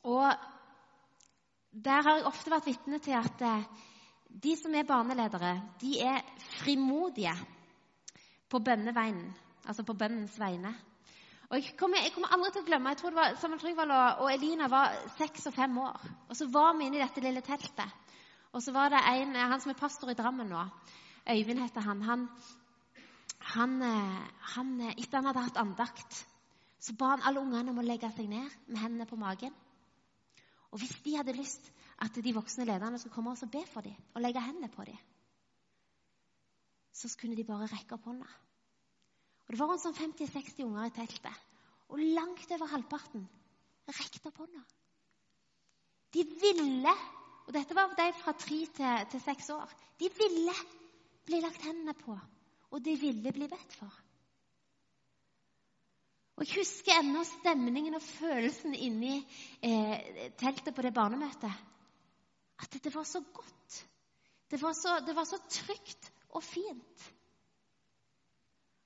Og 0.04 0.34
der 1.86 2.04
har 2.04 2.18
jeg 2.18 2.28
ofte 2.30 2.52
vært 2.52 2.68
vitne 2.70 3.00
til 3.04 3.16
at 3.18 3.42
eh, 3.46 3.66
de 4.44 4.56
som 4.58 4.76
er 4.76 4.88
barneledere, 4.88 5.56
de 5.82 6.00
er 6.02 6.22
frimodige 6.60 7.34
på 8.50 8.60
bønneveien, 8.60 9.26
altså 9.66 9.84
på 9.84 9.94
bønnens 9.94 10.40
vegne. 10.40 10.74
Og 11.50 11.58
jeg 11.58 11.74
kommer, 11.78 11.98
jeg 12.04 12.14
kommer, 12.14 12.30
aldri 12.34 12.52
til 12.54 12.62
å 12.62 12.68
glemme 12.68 12.92
jeg 12.94 13.00
tror 13.00 13.14
det 13.14 13.18
var, 13.18 13.38
Samuel 13.42 13.62
Trygvald 13.62 13.94
og, 13.94 14.24
og 14.24 14.32
Elina 14.34 14.68
var 14.70 14.98
seks 15.18 15.48
og 15.50 15.56
fem 15.56 15.78
år. 15.82 16.04
Og 16.30 16.38
så 16.38 16.46
var 16.54 16.76
vi 16.78 16.86
inne 16.86 17.00
i 17.00 17.04
dette 17.04 17.24
lille 17.26 17.42
teltet. 17.46 17.96
Og 18.54 18.62
så 18.66 18.74
var 18.74 18.94
det 18.94 19.02
en, 19.02 19.36
han 19.36 19.62
som 19.62 19.74
er 19.74 19.80
pastor 19.80 20.12
i 20.14 20.18
Drammen 20.18 20.50
nå, 20.50 20.66
Øyvind 21.30 21.62
heter 21.62 21.86
han. 21.86 22.02
Han, 22.02 22.28
han, 23.54 23.82
eh, 23.86 24.20
han 24.56 24.70
Etter 24.92 25.20
han 25.20 25.30
hadde 25.30 25.48
hatt 25.48 25.60
andakt, 25.62 26.22
så 26.80 26.96
ba 26.98 27.16
han 27.16 27.26
alle 27.26 27.42
ungene 27.44 27.74
om 27.74 27.82
å 27.82 27.86
legge 27.86 28.10
seg 28.16 28.30
ned 28.30 28.50
med 28.70 28.82
hendene 28.82 29.10
på 29.10 29.20
magen. 29.20 29.54
Og 30.72 30.82
hvis 30.82 30.96
de 31.06 31.16
hadde 31.18 31.36
lyst 31.38 31.72
at 32.04 32.16
de 32.24 32.34
voksne 32.36 32.68
lederne 32.68 33.00
skulle 33.00 33.16
komme 33.16 33.34
og 33.34 33.52
be 33.52 33.64
for 33.68 33.86
dem 33.86 33.96
og 34.14 34.22
legge 34.22 34.44
hendene 34.44 34.70
på 34.74 34.86
dem, 34.86 34.98
så 36.94 37.10
kunne 37.20 37.38
de 37.38 37.48
bare 37.48 37.70
rekke 37.72 37.96
opp 37.96 38.06
hånda. 38.10 38.28
Og 39.48 39.54
Det 39.54 39.60
var 39.60 39.72
rundt 39.72 39.82
sånn 39.82 39.98
50-60 39.98 40.66
unger 40.66 40.90
i 40.90 40.94
teltet, 40.94 41.46
og 41.90 42.02
langt 42.18 42.52
over 42.54 42.70
halvparten 42.70 43.24
rekte 43.90 44.30
opp 44.30 44.44
hånda. 44.44 44.62
De 46.14 46.26
ville, 46.42 46.94
og 47.48 47.54
dette 47.56 47.78
var 47.78 47.96
de 47.98 48.10
fra 48.20 48.34
tre 48.38 48.60
til, 48.78 49.08
til 49.14 49.24
seks 49.24 49.50
år, 49.56 49.74
de 49.98 50.10
ville 50.18 50.54
bli 51.26 51.42
lagt 51.42 51.66
hendene 51.66 51.96
på 51.98 52.18
og 52.70 52.86
de 52.86 52.96
ville 53.00 53.34
bli 53.34 53.48
bedt 53.50 53.74
for. 53.74 53.94
Og 56.40 56.46
Jeg 56.48 56.62
husker 56.62 56.96
ennå 56.96 57.26
stemningen 57.28 57.98
og 57.98 58.04
følelsen 58.06 58.72
inni 58.72 59.18
eh, 59.60 60.30
teltet 60.40 60.72
på 60.76 60.86
det 60.86 60.94
barnemøtet. 60.96 61.52
At 62.64 62.78
det 62.84 62.94
var 62.96 63.04
så 63.04 63.20
godt. 63.34 63.80
Det 64.52 64.62
var 64.62 64.74
så, 64.74 64.94
det 65.04 65.16
var 65.16 65.28
så 65.28 65.42
trygt 65.50 66.12
og 66.30 66.44
fint. 66.44 67.04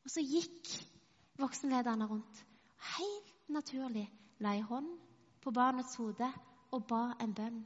Og 0.03 0.10
så 0.10 0.25
gikk 0.25 0.74
voksenlederne 1.39 2.10
rundt. 2.10 2.41
Helt 2.98 3.31
naturlig 3.53 4.07
la 4.41 4.57
ei 4.57 4.65
hånd 4.65 4.89
på 5.45 5.53
barnets 5.53 5.95
hode 6.01 6.33
og 6.74 6.88
ba 6.89 7.05
en 7.22 7.38
bønn. 7.38 7.63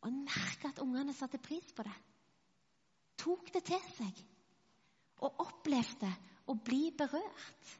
Og 0.00 0.08
en 0.08 0.24
merka 0.24 0.72
at 0.72 0.80
ungene 0.80 1.12
satte 1.12 1.38
pris 1.44 1.72
på 1.76 1.84
det. 1.84 1.96
Tok 3.20 3.52
det 3.52 3.68
til 3.68 3.90
seg 3.98 4.24
og 5.24 5.44
opplevde 5.44 6.08
å 6.46 6.56
bli 6.56 6.90
berørt 6.96 7.72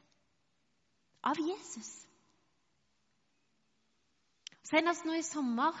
av 1.25 1.39
Jesus. 1.41 1.91
Senest 4.65 5.05
nå 5.05 5.17
i 5.17 5.25
sommer 5.25 5.75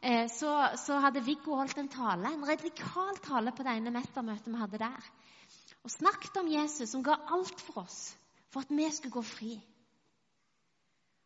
eh, 0.00 0.28
så, 0.32 0.52
så, 0.80 0.98
hadde 1.04 1.24
Viggo 1.24 1.56
holdt 1.58 1.80
en 1.80 1.90
tale, 1.92 2.32
en 2.32 2.46
radikal 2.48 3.18
tale 3.24 3.52
på 3.52 3.66
det 3.66 3.76
ene 3.76 3.92
mestermøtet 3.92 4.48
vi 4.48 4.60
hadde 4.60 4.80
der. 4.80 5.12
Og 5.82 5.92
snakket 5.92 6.40
om 6.40 6.50
Jesus 6.52 6.92
som 6.92 7.04
ga 7.04 7.18
alt 7.34 7.60
for 7.60 7.84
oss 7.84 8.00
for 8.52 8.64
at 8.64 8.72
vi 8.72 8.88
skulle 8.92 9.16
gå 9.16 9.24
fri. 9.24 9.54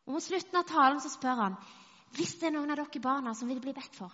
Og 0.06 0.14
Mot 0.14 0.22
slutten 0.22 0.58
av 0.58 0.68
talen 0.70 1.02
så 1.02 1.10
spør 1.12 1.42
han 1.42 1.58
hvis 2.16 2.36
det 2.40 2.48
er 2.48 2.54
noen 2.54 2.70
av 2.72 2.78
dere 2.78 3.02
barna 3.02 3.34
som 3.34 3.50
vil 3.50 3.60
bli 3.60 3.75
bedt 3.76 3.96
for, 3.98 4.12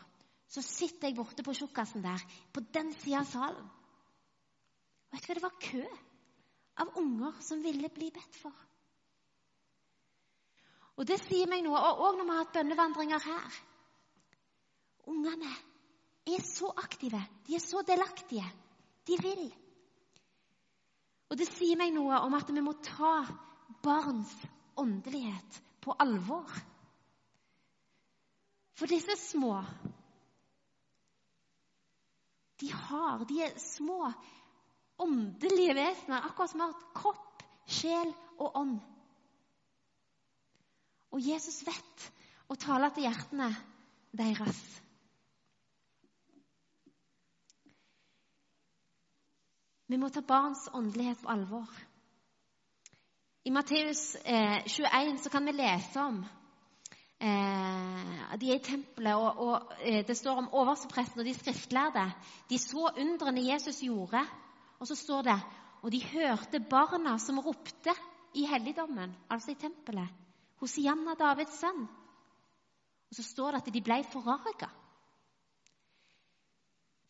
så 0.48 0.62
sitter 0.64 1.08
jeg 1.08 1.16
borte 1.16 1.44
på 1.44 1.54
tjukkasen 1.54 2.02
der, 2.04 2.20
på 2.52 2.64
den 2.74 2.90
sida 3.00 3.20
av 3.20 3.28
salen. 3.28 3.68
Vet 5.12 5.28
du 5.28 5.28
hva, 5.28 5.36
det 5.36 5.44
var 5.44 5.60
kø 5.60 5.84
av 6.80 6.92
unger 6.96 7.40
som 7.44 7.62
ville 7.62 7.90
bli 7.92 8.10
bedt 8.14 8.38
for. 8.40 8.54
Og 11.00 11.08
det 11.08 11.18
sier 11.24 11.48
meg 11.48 11.64
noe, 11.64 11.78
òg 11.80 12.18
når 12.18 12.24
vi 12.24 12.32
har 12.32 12.42
hatt 12.42 12.56
bønnevandringer 12.56 13.24
her. 13.24 13.60
Ungene 15.10 15.52
er 16.28 16.44
så 16.46 16.70
aktive, 16.78 17.20
de 17.46 17.56
er 17.56 17.64
så 17.64 17.82
delaktige. 17.86 18.46
De 19.08 19.16
vil. 19.18 19.46
Og 21.32 21.38
det 21.40 21.48
sier 21.48 21.78
meg 21.80 21.94
noe 21.94 22.20
om 22.26 22.36
at 22.36 22.50
vi 22.52 22.62
må 22.62 22.76
ta 22.84 23.22
barns 23.82 24.34
åndelighet 24.78 25.58
på 25.82 25.96
alvor. 26.04 26.52
For 28.78 28.90
disse 28.90 29.16
små 29.20 29.56
De 32.62 32.68
har 32.70 33.24
De 33.28 33.40
er 33.42 33.58
små 33.58 34.06
åndelige 35.02 35.74
vesener, 35.76 36.24
akkurat 36.26 36.50
som 36.50 36.64
har 36.64 36.74
kropp, 36.96 37.44
sjel 37.66 38.12
og 38.38 38.56
ånd. 38.58 38.78
Og 41.12 41.20
Jesus 41.20 41.60
vet 41.66 42.08
å 42.48 42.56
tale 42.56 42.88
til 42.94 43.06
hjertene 43.06 43.50
deres. 44.16 44.60
Vi 49.92 49.98
må 50.00 50.08
ta 50.08 50.22
barns 50.24 50.68
åndelighet 50.72 51.20
på 51.20 51.28
alvor. 51.28 51.68
I 53.44 53.50
Matteus 53.52 54.14
eh, 54.24 54.62
21 54.64 55.18
så 55.20 55.30
kan 55.30 55.44
vi 55.44 55.52
lese 55.52 56.00
om 56.00 56.22
eh, 57.20 58.36
De 58.40 58.48
er 58.48 58.56
i 58.56 58.62
tempelet, 58.64 59.18
og, 59.18 59.42
og 59.42 59.74
eh, 59.82 60.00
det 60.06 60.16
står 60.16 60.44
om 60.44 60.48
overstepresten 60.62 61.20
og 61.20 61.28
de 61.28 61.34
skriftlærde. 61.36 62.06
De 62.48 62.58
så 62.62 62.88
undrene 63.02 63.44
Jesus 63.44 63.82
gjorde, 63.82 64.22
og 64.82 64.88
så 64.90 64.96
står 64.98 65.28
det 65.30 65.38
og 65.82 65.90
de 65.90 66.00
hørte 66.12 66.60
barna 66.70 67.16
som 67.18 67.40
ropte 67.42 67.94
i 68.38 68.46
helligdommen, 68.46 69.14
altså 69.30 69.52
i 69.52 69.58
tempelet, 69.58 70.08
Hosianna, 70.62 71.14
Davids 71.18 71.58
sønn. 71.58 71.82
Og 73.10 73.18
så 73.18 73.24
står 73.26 73.52
det 73.52 73.60
at 73.60 73.70
de 73.74 73.82
ble 73.84 73.98
forarga. 74.12 74.68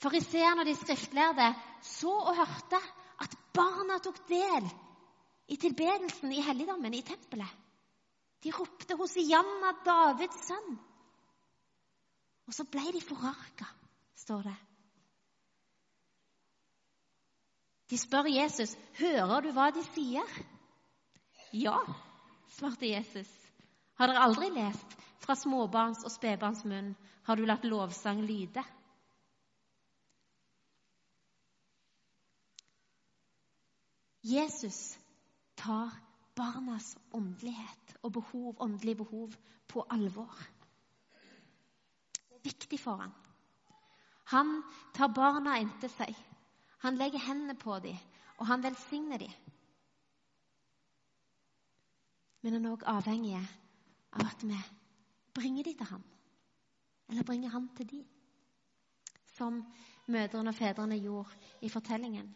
Fariseerne 0.02 0.64
og 0.64 0.66
de 0.66 0.74
skriftlærde 0.80 1.50
så 1.84 2.14
og 2.16 2.40
hørte 2.40 2.80
at 3.22 3.36
barna 3.54 4.00
tok 4.02 4.22
del 4.28 4.66
i 5.52 5.60
tilbedelsen 5.60 6.32
i 6.32 6.42
helligdommen, 6.42 6.96
i 6.96 7.04
tempelet. 7.06 7.60
De 8.42 8.50
ropte 8.56 8.96
'Hosianna, 8.96 9.76
Davids 9.84 10.48
sønn'. 10.48 10.80
Og 12.48 12.54
så 12.54 12.64
ble 12.64 12.88
de 12.92 13.00
forarga, 13.04 13.68
står 14.16 14.42
det. 14.48 14.56
De 17.92 17.98
spør 17.98 18.24
Jesus, 18.24 18.70
'Hører 18.96 19.40
du 19.44 19.50
hva 19.52 19.66
de 19.76 19.82
sier?' 19.84 20.36
Ja, 21.52 21.76
svarte 22.48 22.88
Jesus. 22.88 23.28
Har 24.00 24.08
dere 24.08 24.22
aldri 24.24 24.48
lest 24.54 24.94
fra 25.20 25.36
småbarns 25.36 26.00
og 26.00 26.14
spedbarns 26.14 26.64
munn 26.64 26.94
har 27.28 27.36
du 27.36 27.44
latt 27.44 27.66
lovsang 27.68 28.22
lyde? 28.24 28.64
Jesus 34.24 34.80
tar 35.60 35.92
barnas 36.36 36.96
åndelighet 37.12 37.96
og 38.02 38.12
behov, 38.12 38.56
åndelige 38.56 39.02
behov 39.04 39.36
på 39.68 39.84
alvor. 39.90 40.32
Viktig 42.40 42.80
for 42.80 43.04
ham. 43.04 43.12
Han 44.32 44.62
tar 44.96 45.12
barna 45.12 45.60
inntil 45.60 45.92
seg. 46.00 46.16
Han 46.82 46.98
legger 46.98 47.22
hendene 47.22 47.54
på 47.58 47.78
dem, 47.78 47.98
og 48.38 48.46
han 48.46 48.62
velsigner 48.62 49.18
dem. 49.22 49.32
Men 52.42 52.56
han 52.56 52.64
er 52.66 52.72
òg 52.74 52.86
avhengig 52.90 53.36
av 53.38 54.24
at 54.26 54.42
vi 54.42 54.58
bringer 55.34 55.68
dem 55.68 55.76
til 55.78 55.90
ham. 55.92 56.02
Eller 57.08 57.26
bringer 57.28 57.54
ham 57.54 57.68
til 57.76 57.86
dem. 57.90 58.06
Som 59.36 59.62
mødrene 60.08 60.50
og 60.50 60.58
fedrene 60.58 60.98
gjorde 60.98 61.38
i 61.62 61.70
fortellingen. 61.70 62.32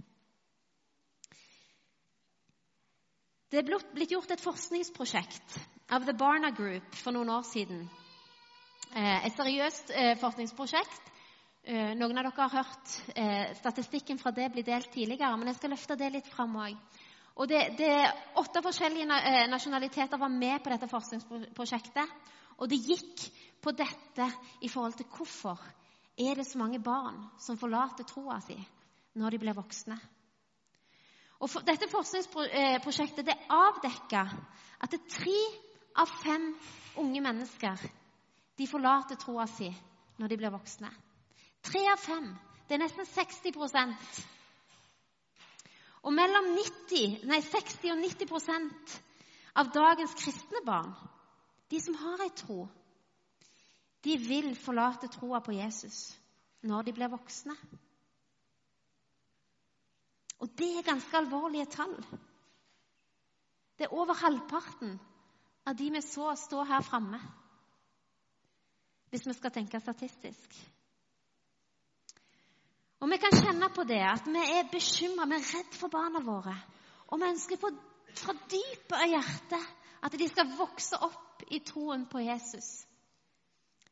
Det 3.51 3.59
er 3.59 3.83
blitt 3.95 4.11
gjort 4.11 4.31
et 4.31 4.43
forskningsprosjekt 4.43 5.59
av 5.95 6.07
The 6.07 6.15
Barna 6.19 6.51
Group 6.55 6.95
for 6.99 7.15
noen 7.15 7.31
år 7.31 7.45
siden. 7.47 7.85
Eh, 8.95 9.27
et 9.27 9.35
seriøst 9.37 9.91
eh, 9.95 10.15
forskningsprosjekt 10.19 11.13
noen 11.67 12.19
av 12.19 12.29
dere 12.29 12.45
har 12.45 12.53
hørt 12.61 12.93
eh, 13.19 13.51
statistikken 13.59 14.21
fra 14.21 14.31
det 14.31 14.53
bli 14.55 14.63
delt 14.63 14.93
tidligere, 14.95 15.35
men 15.37 15.51
jeg 15.51 15.59
skal 15.59 15.73
løfte 15.75 15.97
det 15.99 16.13
litt 16.15 16.29
fram 16.31 16.55
òg. 16.63 16.77
Og 17.37 17.49
det, 17.51 17.63
det, 17.77 17.91
Åtte 18.39 18.63
forskjellige 18.65 19.19
eh, 19.19 19.43
nasjonaliteter 19.51 20.21
var 20.21 20.31
med 20.33 20.63
på 20.63 20.71
dette 20.73 20.89
forskningsprosjektet. 20.89 22.13
Og 22.57 22.71
det 22.71 22.79
gikk 22.81 23.25
på 23.61 23.75
dette 23.77 24.29
i 24.65 24.71
forhold 24.73 24.95
til 24.97 25.09
hvorfor 25.13 25.61
er 26.17 26.39
det 26.39 26.47
så 26.49 26.59
mange 26.59 26.81
barn 26.81 27.19
som 27.43 27.59
forlater 27.61 28.07
troa 28.09 28.39
si 28.45 28.57
når 29.17 29.35
de 29.35 29.41
blir 29.43 29.57
voksne. 29.57 29.97
Og 31.41 31.51
for, 31.53 31.65
Dette 31.69 31.89
forskningsprosjektet 31.93 33.27
det 33.27 33.37
avdekka 33.53 34.23
at 34.81 34.93
det 34.93 35.03
tre 35.13 35.41
av 36.01 36.09
fem 36.23 36.49
unge 37.03 37.21
mennesker 37.25 37.85
de 38.57 38.69
forlater 38.71 39.21
troa 39.21 39.45
si 39.51 39.69
når 40.17 40.33
de 40.33 40.41
blir 40.41 40.55
voksne. 40.55 40.89
Tre 41.67 41.83
av 41.91 41.99
fem. 41.99 42.27
Det 42.67 42.77
er 42.77 42.83
nesten 42.83 43.07
60% 43.07 44.25
Og 46.07 46.15
mellom 46.15 46.53
90, 46.55 47.27
nei, 47.27 47.41
60 47.43 47.91
og 47.95 48.03
90% 48.03 48.97
av 49.59 49.71
dagens 49.75 50.13
kristne 50.19 50.61
barn, 50.67 50.93
de 51.73 51.81
som 51.83 51.97
har 51.99 52.23
ei 52.23 52.31
tro, 52.37 52.67
de 54.07 54.15
vil 54.23 54.53
forlate 54.61 55.11
troa 55.11 55.41
på 55.43 55.57
Jesus 55.57 56.13
når 56.67 56.87
de 56.87 56.95
blir 56.95 57.11
voksne. 57.11 57.57
Og 60.45 60.53
det 60.59 60.69
er 60.77 60.87
ganske 60.87 61.19
alvorlige 61.19 61.67
tall. 61.75 61.97
Det 63.77 63.89
er 63.89 63.97
over 63.97 64.15
halvparten 64.21 64.95
av 65.67 65.75
de 65.75 65.91
vi 65.91 66.03
så 66.05 66.31
stå 66.39 66.63
her 66.71 66.87
framme, 66.87 67.19
hvis 69.11 69.27
vi 69.27 69.35
skal 69.35 69.55
tenke 69.55 69.81
statistisk. 69.83 70.55
Og 73.01 73.11
vi 73.13 73.19
kan 73.21 73.35
kjenne 73.37 73.69
på 73.77 73.85
det 73.89 74.01
at 74.01 74.29
vi 74.31 74.43
er 74.57 74.71
bekymra, 74.73 75.29
vi 75.29 75.37
er 75.37 75.49
redd 75.53 75.77
for 75.77 75.93
barna 75.93 76.23
våre. 76.25 76.55
Og 77.13 77.21
vi 77.21 77.29
ønsker 77.29 77.61
på, 77.61 77.71
fra 78.17 78.35
dypet 78.49 78.97
av 78.97 79.11
hjertet 79.11 79.73
at 80.07 80.17
de 80.17 80.29
skal 80.31 80.55
vokse 80.57 80.99
opp 81.05 81.45
i 81.53 81.61
troen 81.67 82.07
på 82.09 82.23
Jesus. 82.25 82.87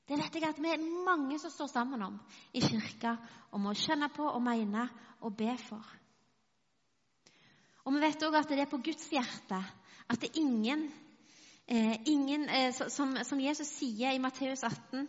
Det 0.05 0.19
vet 0.21 0.37
jeg 0.37 0.49
at 0.49 0.61
vi 0.61 0.73
er 0.73 0.89
mange 1.07 1.39
som 1.41 1.53
står 1.53 1.71
sammen 1.73 2.03
om 2.05 2.17
i 2.53 2.61
kirka, 2.65 3.17
om 3.57 3.71
å 3.71 3.77
kjenne 3.77 4.11
på 4.13 4.27
og 4.29 4.43
mene 4.45 4.89
og 5.25 5.37
be 5.37 5.55
for. 5.61 5.85
Og 7.85 7.97
vi 7.97 8.03
vet 8.05 8.25
òg 8.25 8.37
at 8.41 8.53
det 8.53 8.63
er 8.65 8.71
på 8.71 8.81
Guds 8.85 9.09
hjerte 9.13 9.61
at 10.05 10.21
det 10.21 10.31
er 10.31 10.41
ingen, 10.41 10.87
eh, 11.69 11.97
ingen 12.09 12.49
eh, 12.49 12.73
som, 12.73 13.17
som 13.25 13.41
Jesus 13.41 13.69
sier 13.79 14.13
i 14.13 14.21
Matteus 14.21 14.65
18 14.65 15.09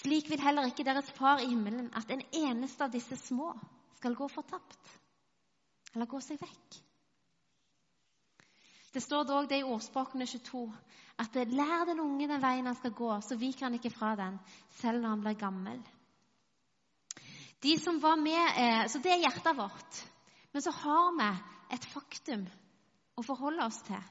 slik 0.00 0.30
vil 0.30 0.42
heller 0.42 0.68
ikke 0.70 0.84
deres 0.86 1.10
far 1.16 1.42
i 1.42 1.48
himmelen 1.50 1.88
at 1.96 2.10
en 2.10 2.24
eneste 2.34 2.84
av 2.84 2.92
disse 2.92 3.16
små 3.20 3.52
skal 3.96 4.16
gå 4.16 4.28
fortapt 4.28 4.96
eller 5.94 6.08
gå 6.10 6.20
seg 6.20 6.40
vekk. 6.42 6.80
Det 8.92 9.02
står 9.04 9.26
dog 9.28 9.48
det 9.48 9.60
i 9.60 9.66
ordspråkene 9.66 10.26
22 10.28 10.66
at 11.20 11.34
lær 11.48 11.86
den 11.88 12.00
unge 12.00 12.28
den 12.28 12.42
veien 12.42 12.68
han 12.68 12.76
skal 12.76 12.92
gå, 12.96 13.10
så 13.24 13.36
viker 13.40 13.66
han 13.66 13.76
ikke 13.78 13.92
fra 13.92 14.14
den, 14.16 14.38
selv 14.80 15.00
når 15.00 15.14
han 15.14 15.24
blir 15.24 15.38
gammel. 15.40 15.80
De 17.64 17.72
som 17.80 18.00
var 18.00 18.16
med, 18.20 18.52
eh, 18.56 18.86
Så 18.88 18.98
det 18.98 19.12
er 19.12 19.24
hjertet 19.24 19.56
vårt. 19.56 20.04
Men 20.52 20.62
så 20.62 20.70
har 20.70 21.12
vi 21.16 21.30
et 21.74 21.84
faktum 21.84 22.46
å 23.16 23.22
forholde 23.22 23.64
oss 23.64 23.82
til. 23.82 24.02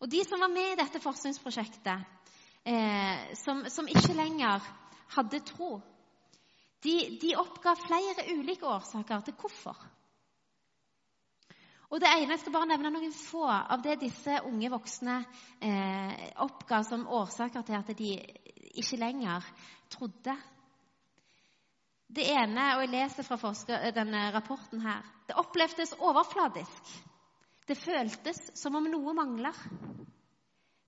Og 0.00 0.10
de 0.10 0.24
som 0.24 0.40
var 0.40 0.48
med 0.48 0.72
i 0.72 0.76
dette 0.80 1.00
forskningsprosjektet, 1.00 2.04
eh, 2.66 3.34
som, 3.38 3.64
som, 3.70 3.88
ikke 3.88 4.16
lenger 4.16 4.64
hadde 5.16 5.42
tro, 5.46 5.76
de, 6.84 6.96
de 7.22 7.36
oppga 7.38 7.74
flere 7.78 8.26
ulike 8.34 8.66
årsaker 8.68 9.22
til 9.26 9.36
hvorfor. 9.40 9.78
Og 11.86 12.02
det 12.02 12.10
ene, 12.10 12.34
Jeg 12.34 12.42
skal 12.42 12.52
bare 12.52 12.68
nevne 12.72 12.90
noen 12.90 13.12
få 13.14 13.44
av 13.46 13.82
det 13.82 14.00
disse 14.00 14.40
unge 14.48 14.70
voksne 14.72 15.20
eh, 15.62 16.26
oppga 16.42 16.82
som 16.82 17.06
årsaker 17.06 17.62
til 17.62 17.78
at 17.78 17.92
de 17.98 18.10
ikke 18.74 18.98
lenger 18.98 19.46
trodde. 19.94 20.34
Det 22.06 22.26
ene, 22.30 22.64
og 22.74 22.82
jeg 22.84 22.92
leser 22.92 23.26
fra 23.26 23.38
forsker, 23.38 23.90
denne 23.94 24.28
rapporten 24.34 24.82
her 24.82 25.06
Det 25.26 25.38
opplevdes 25.38 25.94
overfladisk. 25.98 26.90
Det 27.66 27.78
føltes 27.78 28.38
som 28.54 28.76
om 28.78 28.84
noe 28.90 29.14
mangler. 29.14 29.54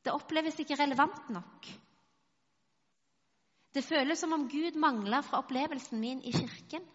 Det 0.09 0.15
oppleves 0.17 0.57
ikke 0.57 0.79
relevant 0.81 1.27
nok. 1.37 1.67
Det 3.77 3.85
føles 3.85 4.17
som 4.19 4.33
om 4.33 4.47
Gud 4.49 4.79
mangler 4.81 5.21
fra 5.27 5.43
opplevelsen 5.43 6.01
min 6.01 6.23
i 6.25 6.33
kirken. 6.33 6.87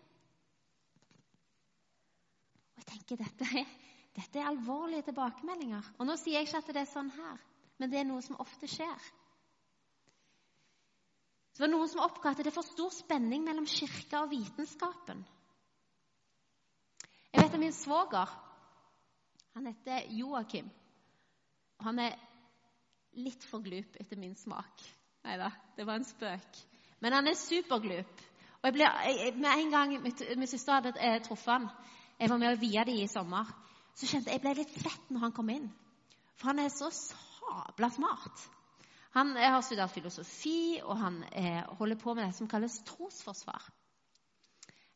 Og 2.74 2.82
jeg 2.82 2.88
tenker 2.90 3.22
dette 3.22 3.50
er 3.62 3.70
dette 4.14 4.40
er 4.40 4.50
alvorlige 4.50 5.08
tilbakemeldinger. 5.10 5.94
Og 5.98 6.06
Nå 6.10 6.16
sier 6.22 6.40
jeg 6.40 6.48
ikke 6.48 6.60
at 6.62 6.74
det 6.74 6.82
er 6.84 6.90
sånn 6.90 7.10
her, 7.14 7.38
men 7.82 7.90
det 7.90 8.02
er 8.02 8.10
noe 8.10 8.22
som 8.26 8.38
ofte 8.42 8.70
skjer. 8.70 9.08
Det 11.54 11.62
var 11.62 11.70
noen 11.70 11.90
som 11.90 12.02
oppga 12.02 12.34
at 12.34 12.42
det 12.42 12.50
er 12.50 12.58
for 12.58 12.66
stor 12.66 12.90
spenning 12.94 13.46
mellom 13.46 13.70
kirka 13.70 14.24
og 14.26 14.34
vitenskapen. 14.34 15.22
Jeg 17.34 17.42
vet 17.42 17.58
at 17.58 17.62
min 17.62 17.74
svoger 17.74 18.38
han 19.54 19.70
heter 19.70 20.10
Joakim. 20.18 20.70
Han 21.86 22.00
er 22.02 22.18
litt 23.20 23.46
for 23.50 23.64
glup 23.64 23.98
etter 24.00 24.20
min 24.20 24.36
smak. 24.40 24.84
Nei 25.24 25.38
da, 25.40 25.50
det 25.78 25.88
var 25.88 26.00
en 26.00 26.08
spøk. 26.08 26.62
Men 27.04 27.16
han 27.18 27.28
er 27.28 27.40
superglup. 27.40 28.24
Og 28.62 28.70
jeg 28.70 28.76
ble, 28.78 28.88
jeg, 28.88 29.36
Med 29.44 29.60
en 29.60 29.72
gang 29.72 29.94
min 30.04 30.48
søster 30.48 30.78
hadde 30.78 30.94
eh, 31.00 31.20
truffet 31.24 31.52
han, 31.52 31.70
jeg 32.20 32.32
var 32.32 32.40
med 32.40 32.54
og 32.54 32.62
via 32.62 32.84
dem 32.88 33.02
i 33.02 33.08
sommer, 33.12 33.50
så 33.94 34.08
kjente 34.08 34.32
jeg 34.32 34.40
jeg 34.40 34.44
ble 34.46 34.54
litt 34.62 34.76
svett 34.78 35.10
når 35.12 35.26
han 35.26 35.36
kom 35.36 35.50
inn. 35.52 35.70
For 36.40 36.52
han 36.52 36.62
er 36.64 36.72
så 36.72 36.90
sabla 36.96 37.90
smart. 37.94 38.46
Han 39.14 39.36
har 39.38 39.62
studert 39.62 39.94
filosofi, 39.94 40.80
og 40.82 40.98
han 40.98 41.20
eh, 41.38 41.62
holder 41.78 42.00
på 42.02 42.14
med 42.14 42.26
det 42.26 42.38
som 42.38 42.50
kalles 42.50 42.80
trosforsvar. 42.88 43.68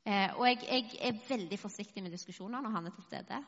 Eh, 0.08 0.32
og 0.40 0.48
jeg, 0.48 0.64
jeg, 0.64 0.98
er 1.04 1.20
veldig 1.28 1.60
forsiktig 1.60 2.04
med 2.04 2.16
diskusjoner 2.16 2.64
når 2.64 2.74
han 2.78 2.88
er 2.88 2.96
til 2.96 3.06
stede. 3.06 3.42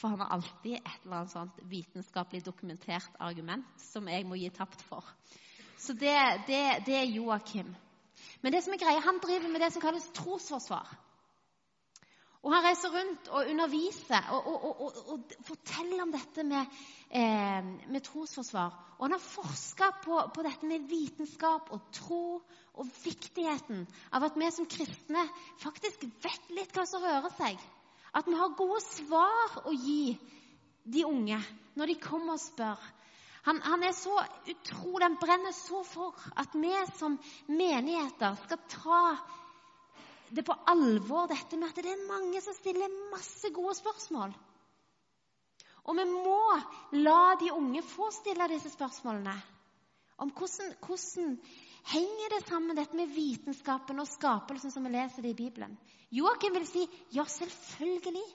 For 0.00 0.08
han 0.08 0.22
har 0.24 0.32
alltid 0.38 0.78
et 0.78 1.04
eller 1.04 1.20
annet 1.20 1.34
sånt 1.34 1.60
vitenskapelig 1.68 2.40
dokumentert 2.46 3.20
argument 3.20 3.68
som 3.90 4.08
jeg 4.08 4.24
må 4.24 4.38
gi 4.40 4.48
tapt 4.56 4.80
for. 4.88 5.04
Så 5.80 5.92
det, 5.92 6.16
det, 6.48 6.62
det 6.86 6.96
er 6.96 7.12
Joakim. 7.12 7.74
Men 8.40 8.52
det 8.52 8.64
som 8.64 8.72
er 8.72 8.80
greia, 8.80 9.02
han 9.04 9.20
driver 9.20 9.52
med 9.52 9.60
det 9.60 9.72
som 9.74 9.84
kalles 9.84 10.08
trosforsvar. 10.16 10.88
Og 12.40 12.54
Han 12.54 12.64
reiser 12.64 12.92
rundt 12.94 13.28
og 13.28 13.50
underviser 13.52 14.30
og, 14.32 14.46
og, 14.48 14.80
og, 14.80 15.00
og 15.12 15.34
forteller 15.44 16.00
om 16.06 16.12
dette 16.14 16.44
med, 16.48 16.78
eh, 17.12 17.66
med 17.92 18.00
trosforsvar. 18.06 18.78
Og 18.96 19.04
han 19.04 19.12
har 19.12 19.24
forska 19.24 19.90
på, 20.04 20.22
på, 20.34 20.44
dette 20.46 20.68
med 20.68 20.86
vitenskap 20.88 21.68
og 21.76 21.90
tro 21.92 22.22
og 22.80 22.94
viktigheten 23.04 23.84
av 24.16 24.24
at 24.24 24.40
vi 24.40 24.48
som 24.56 24.68
kristne 24.72 25.26
faktisk 25.60 26.08
vet 26.24 26.48
litt 26.56 26.72
hva 26.76 26.86
som 26.88 27.04
rører 27.04 27.36
seg. 27.36 27.60
At 28.12 28.26
vi 28.26 28.36
har 28.38 28.56
gode 28.58 28.80
svar 28.82 29.60
å 29.66 29.74
gi 29.74 30.16
de 30.84 31.04
unge 31.06 31.38
når 31.78 31.92
de 31.92 32.00
kommer 32.02 32.34
og 32.34 32.42
spør. 32.42 32.88
Han, 33.46 33.60
han, 33.64 33.84
er 33.86 33.94
så 33.96 34.12
utrolig, 34.52 35.04
han 35.06 35.20
brenner 35.20 35.54
så 35.56 35.80
for 35.86 36.16
at 36.36 36.52
vi 36.58 36.72
som 36.98 37.16
menigheter 37.48 38.36
skal 38.44 38.60
ta 38.68 39.04
det 40.30 40.44
på 40.46 40.54
alvor, 40.70 41.30
dette 41.30 41.56
med 41.58 41.70
at 41.70 41.80
det 41.80 41.90
er 41.94 42.04
mange 42.06 42.42
som 42.44 42.54
stiller 42.54 43.00
masse 43.10 43.50
gode 43.54 43.74
spørsmål. 43.78 44.34
Og 45.88 45.96
vi 45.96 46.04
må 46.10 46.42
la 47.00 47.34
de 47.40 47.48
unge 47.54 47.82
få 47.86 48.10
stille 48.14 48.46
disse 48.52 48.70
spørsmålene. 48.74 49.34
Om 50.20 50.30
hvordan, 50.36 50.74
hvordan 50.84 51.32
henger 51.84 52.34
det 52.34 52.46
sammen, 52.48 52.76
dette 52.76 52.96
med 52.96 53.12
vitenskapen 53.14 54.00
og 54.02 54.08
skapelsen, 54.08 54.72
som 54.72 54.84
vi 54.84 54.92
leser 54.94 55.22
det 55.22 55.34
i 55.34 55.38
Bibelen? 55.38 55.78
Joakim 56.10 56.54
vil 56.54 56.66
si 56.68 56.86
ja, 57.14 57.24
selvfølgelig. 57.24 58.26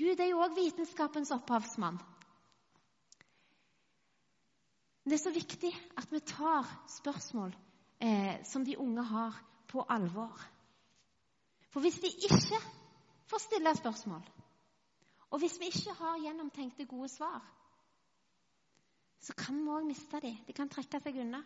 Gud 0.00 0.20
er 0.20 0.30
jo 0.30 0.40
òg 0.40 0.56
vitenskapens 0.56 1.32
opphavsmann. 1.34 1.98
Det 5.04 5.16
er 5.16 5.22
så 5.22 5.32
viktig 5.34 5.70
at 5.98 6.12
vi 6.12 6.20
tar 6.24 6.68
spørsmål 6.88 7.54
eh, 8.00 8.40
som 8.46 8.64
de 8.64 8.78
unge 8.78 9.02
har, 9.02 9.36
på 9.70 9.84
alvor. 9.88 10.34
For 11.70 11.80
hvis 11.80 12.00
de 12.02 12.08
ikke 12.10 12.58
får 13.30 13.38
stille 13.38 13.74
spørsmål, 13.76 14.22
og 15.30 15.38
hvis 15.38 15.60
vi 15.60 15.68
ikke 15.70 15.94
har 15.98 16.18
gjennomtenkte, 16.24 16.86
gode 16.90 17.08
svar, 17.08 17.44
så 19.20 19.36
kan 19.36 19.58
vi 19.60 19.68
òg 19.74 19.84
miste 19.88 20.20
dem. 20.24 20.38
De 20.46 20.56
kan 20.56 20.70
trekke 20.72 21.00
seg 21.04 21.20
unna. 21.20 21.42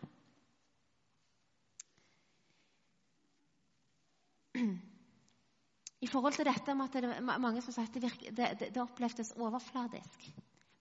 I 6.05 6.07
forhold 6.07 6.37
til 6.37 6.47
dette 6.47 6.75
med 6.75 6.85
at 6.87 6.95
det 7.03 7.11
er 7.17 7.39
mange 7.43 7.61
som 7.65 7.75
sier 7.75 7.87
at 7.89 7.95
det, 7.99 8.11
det, 8.37 8.49
det, 8.69 8.81
opplevdes 8.81 9.33
overfladisk. 9.35 10.27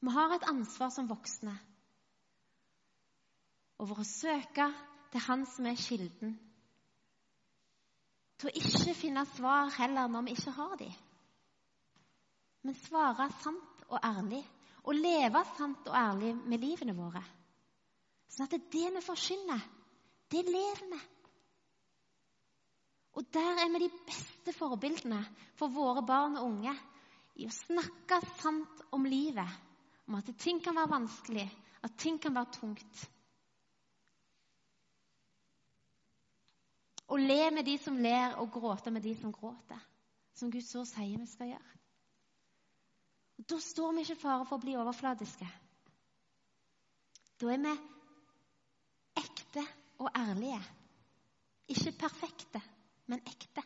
Vi 0.04 0.12
har 0.12 0.34
et 0.34 0.48
ansvar 0.50 0.90
som 0.94 1.08
voksne 1.10 1.54
over 3.82 4.00
å 4.00 4.06
søke 4.06 4.68
er 5.14 5.24
han 5.28 5.44
som 5.46 5.66
er 5.70 5.78
kilden. 5.78 6.34
Til 8.40 8.50
å 8.50 8.56
ikke 8.58 8.94
finne 8.98 9.24
svar 9.36 9.70
heller 9.76 10.10
når 10.10 10.26
vi 10.26 10.34
ikke 10.34 10.54
har 10.56 10.74
dem. 10.80 10.94
Men 12.64 12.78
svare 12.80 13.28
sant 13.42 13.84
og 13.90 13.98
ærlig. 14.00 14.42
Og 14.84 14.98
leve 14.98 15.40
sant 15.56 15.88
og 15.88 15.96
ærlig 15.96 16.34
med 16.44 16.60
livene 16.60 16.94
våre. 16.96 17.22
Sånn 18.28 18.48
at 18.48 18.56
det 18.72 18.88
vi 18.96 19.02
forkynner, 19.04 19.62
det 20.32 20.42
lever 20.48 20.88
vi. 20.90 21.00
Og 23.14 23.26
der 23.32 23.60
er 23.62 23.70
vi 23.70 23.84
de 23.84 23.90
beste 24.08 24.52
forbildene 24.56 25.20
for 25.58 25.70
våre 25.70 26.02
barn 26.02 26.34
og 26.40 26.48
unge 26.48 26.74
i 27.38 27.46
å 27.46 27.54
snakke 27.54 28.18
sant 28.40 28.82
om 28.94 29.06
livet. 29.06 29.60
Om 30.04 30.18
at 30.18 30.32
ting 30.36 30.58
kan 30.60 30.76
være 30.76 30.92
vanskelig, 30.92 31.46
at 31.86 31.94
ting 32.00 32.18
kan 32.20 32.34
være 32.36 32.58
tungt. 32.58 33.04
Og 37.14 37.20
le 37.20 37.50
med 37.54 37.64
de 37.68 37.76
som 37.78 37.96
ler, 38.00 38.34
og 38.40 38.50
gråte 38.52 38.90
med 38.90 39.04
de 39.04 39.14
som 39.16 39.32
gråter. 39.32 39.80
Som 40.34 40.50
Gud 40.50 40.64
så 40.66 40.82
sier 40.88 41.20
vi 41.20 41.28
skal 41.30 41.52
gjøre. 41.52 41.78
Da 43.48 43.60
står 43.60 43.92
vi 43.92 44.04
ikke 44.04 44.16
i 44.16 44.22
fare 44.22 44.46
for 44.48 44.56
å 44.56 44.62
bli 44.64 44.76
overfladiske. 44.80 45.48
Da 47.40 47.52
er 47.52 47.60
vi 47.64 47.74
ekte 49.20 49.64
og 50.00 50.10
ærlige. 50.16 50.60
Ikke 51.74 51.92
perfekte, 52.04 52.60
men 53.10 53.22
ekte. 53.28 53.64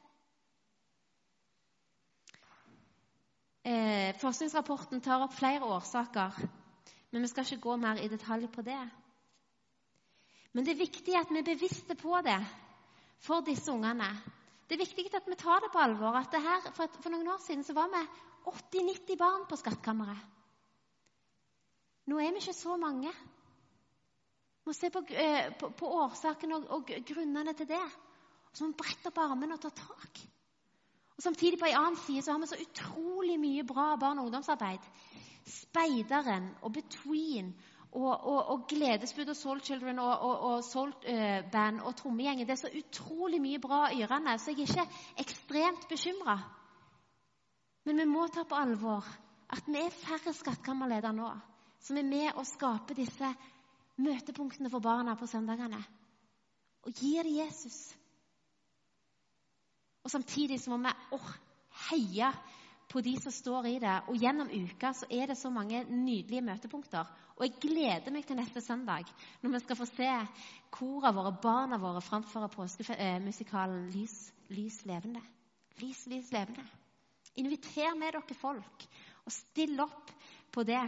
Eh, 3.69 4.15
forskningsrapporten 4.17 5.03
tar 5.05 5.23
opp 5.27 5.35
flere 5.37 5.67
årsaker, 5.67 6.39
men 7.11 7.25
vi 7.25 7.29
skal 7.29 7.45
ikke 7.45 7.67
gå 7.67 7.77
mer 7.77 8.01
i 8.01 8.09
detalj 8.09 8.49
på 8.55 8.65
det. 8.65 8.81
Men 10.53 10.65
det 10.65 10.73
er 10.73 10.81
viktig 10.81 11.17
at 11.19 11.31
vi 11.31 11.43
er 11.43 11.51
bevisste 11.51 11.95
på 11.99 12.23
det 12.25 12.39
for 13.21 13.45
disse 13.45 13.71
ungene. 13.73 14.09
Det 14.69 14.77
er 14.77 14.85
viktig 14.85 15.11
at 15.17 15.29
vi 15.29 15.37
tar 15.37 15.61
det 15.65 15.73
på 15.73 15.83
alvor. 15.83 16.17
at 16.17 16.33
det 16.33 16.43
her, 16.43 16.73
for, 16.77 16.89
for, 17.03 17.11
noen 17.11 17.29
år 17.29 17.39
siden 17.45 17.65
så 17.65 17.77
var 17.77 17.89
vi 17.93 18.03
80-90 18.51 19.19
barn 19.21 19.47
på 19.49 19.59
Skattkammeret. 19.61 20.27
Nå 22.09 22.19
er 22.19 22.33
vi 22.33 22.41
ikke 22.41 22.57
så 22.57 22.77
mange. 22.81 23.13
Vi 23.13 24.71
må 24.71 24.75
se 24.77 24.91
på, 24.93 25.03
eh, 25.13 25.53
på, 25.61 25.71
på 25.77 25.91
årsakene 26.03 26.57
og, 26.57 26.67
og, 26.77 26.93
grunnene 27.09 27.53
til 27.57 27.69
det. 27.69 27.85
Så 28.53 28.65
må 28.65 28.73
vi 28.73 28.81
brette 28.83 29.11
opp 29.11 29.21
armene 29.21 29.57
og 29.57 29.63
ta 29.63 29.71
tak. 29.77 30.21
Og 31.17 31.25
Samtidig 31.25 31.59
på 31.61 31.69
en 31.69 31.77
annen 31.77 32.01
side 32.01 32.23
så 32.23 32.33
har 32.33 32.41
vi 32.41 32.51
så 32.51 32.61
utrolig 32.63 33.39
mye 33.41 33.65
bra 33.67 33.97
barn- 34.01 34.19
og 34.19 34.29
ungdomsarbeid. 34.29 34.85
Speideren 35.49 36.51
og 36.63 36.73
Between 36.73 37.53
og, 37.93 38.13
og, 38.13 38.47
og 38.53 38.67
Gledesbud 38.69 39.29
og 39.33 39.37
Soul 39.37 39.61
Children 39.65 39.99
og, 39.99 40.13
og, 40.21 40.41
og 40.41 40.65
Soul 40.65 40.89
uh, 40.89 41.51
Band 41.53 41.81
og 41.81 41.97
trommegjengen. 41.97 42.47
Det 42.47 42.53
er 42.53 42.63
så 42.63 42.73
utrolig 42.79 43.41
mye 43.41 43.61
bra 43.61 43.89
yrende, 43.97 44.39
så 44.39 44.53
jeg 44.53 44.69
er 44.69 44.69
ikke 44.69 45.25
ekstremt 45.25 45.89
bekymra. 45.89 46.39
Men 47.89 48.03
vi 48.03 48.05
må 48.11 48.27
ta 48.29 48.45
på 48.45 48.57
alvor 48.59 49.07
at 49.49 49.69
vi 49.69 49.81
er 49.81 49.95
færre 49.97 50.35
skattkammerledere 50.37 51.15
nå 51.17 51.29
som 51.81 51.97
er 51.97 52.05
med 52.05 52.35
og 52.35 52.45
skaper 52.45 52.99
disse 52.99 53.31
møtepunktene 54.03 54.69
for 54.69 54.85
barna 54.85 55.15
på 55.17 55.27
søndagene. 55.31 55.79
Og 56.85 56.93
gir 56.93 57.25
det 57.25 57.39
Jesus. 57.39 57.79
Og 60.05 60.13
samtidig 60.13 60.61
så 60.61 60.71
må 60.71 60.83
vi 60.85 60.93
oh, 61.17 61.31
heie 61.89 62.29
på 62.89 63.01
de 63.05 63.15
som 63.21 63.33
står 63.33 63.71
i 63.71 63.79
det. 63.83 63.95
Og 64.09 64.21
gjennom 64.21 64.51
uka 64.53 64.93
så 64.97 65.09
er 65.11 65.31
det 65.31 65.39
så 65.41 65.51
mange 65.53 65.83
nydelige 65.89 66.45
møtepunkter. 66.45 67.09
Og 67.39 67.47
jeg 67.47 67.57
gleder 67.63 68.13
meg 68.13 68.27
til 68.27 68.37
neste 68.37 68.61
søndag, 68.65 69.09
når 69.43 69.55
vi 69.55 69.63
skal 69.63 69.79
få 69.79 69.87
se 69.89 70.11
korene 70.75 71.15
våre, 71.15 71.33
barna 71.43 71.79
våre, 71.81 72.03
framføre 72.03 72.51
påskemusikalen 72.53 73.89
Lys, 73.95 74.19
lys 74.51 74.83
levende. 74.89 75.23
Lys, 75.81 76.07
lys 76.11 76.33
levende. 76.35 76.67
Inviter 77.39 77.95
med 77.99 78.17
dere 78.17 78.39
folk, 78.39 78.89
og 79.25 79.35
still 79.35 79.79
opp 79.85 80.11
på 80.55 80.65
det. 80.67 80.83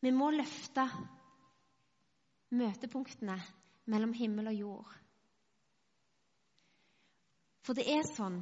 Vi 0.00 0.12
må 0.16 0.30
løfte 0.32 0.86
møtepunktene 2.56 3.36
mellom 3.92 4.14
himmel 4.16 4.48
og 4.50 4.56
jord. 4.56 4.96
For 7.66 7.76
det 7.76 7.84
er 7.92 8.08
sånn 8.08 8.40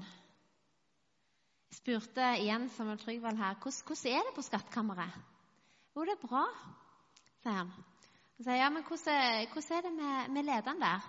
Jeg 1.68 1.76
spurte 1.82 2.30
igjen 2.40 2.68
Samuel 2.72 3.00
Trygvald 3.02 3.38
her 3.38 3.58
hvordan, 3.60 3.98
er 4.08 4.22
det 4.24 4.34
på 4.36 4.44
skattkammeret. 4.46 5.18
Jo, 5.94 6.06
det 6.06 6.14
er 6.14 6.22
bra, 6.22 6.44
sier 7.42 7.58
han. 7.58 7.72
Han 8.38 8.46
sier 8.46 8.60
ja, 8.60 8.70
men 8.72 8.86
hvordan, 8.86 9.50
hvordan 9.52 9.76
er 9.76 9.84
det 9.84 9.92
med, 9.98 10.32
med 10.36 10.46
lederen 10.48 10.82
der? 10.82 11.06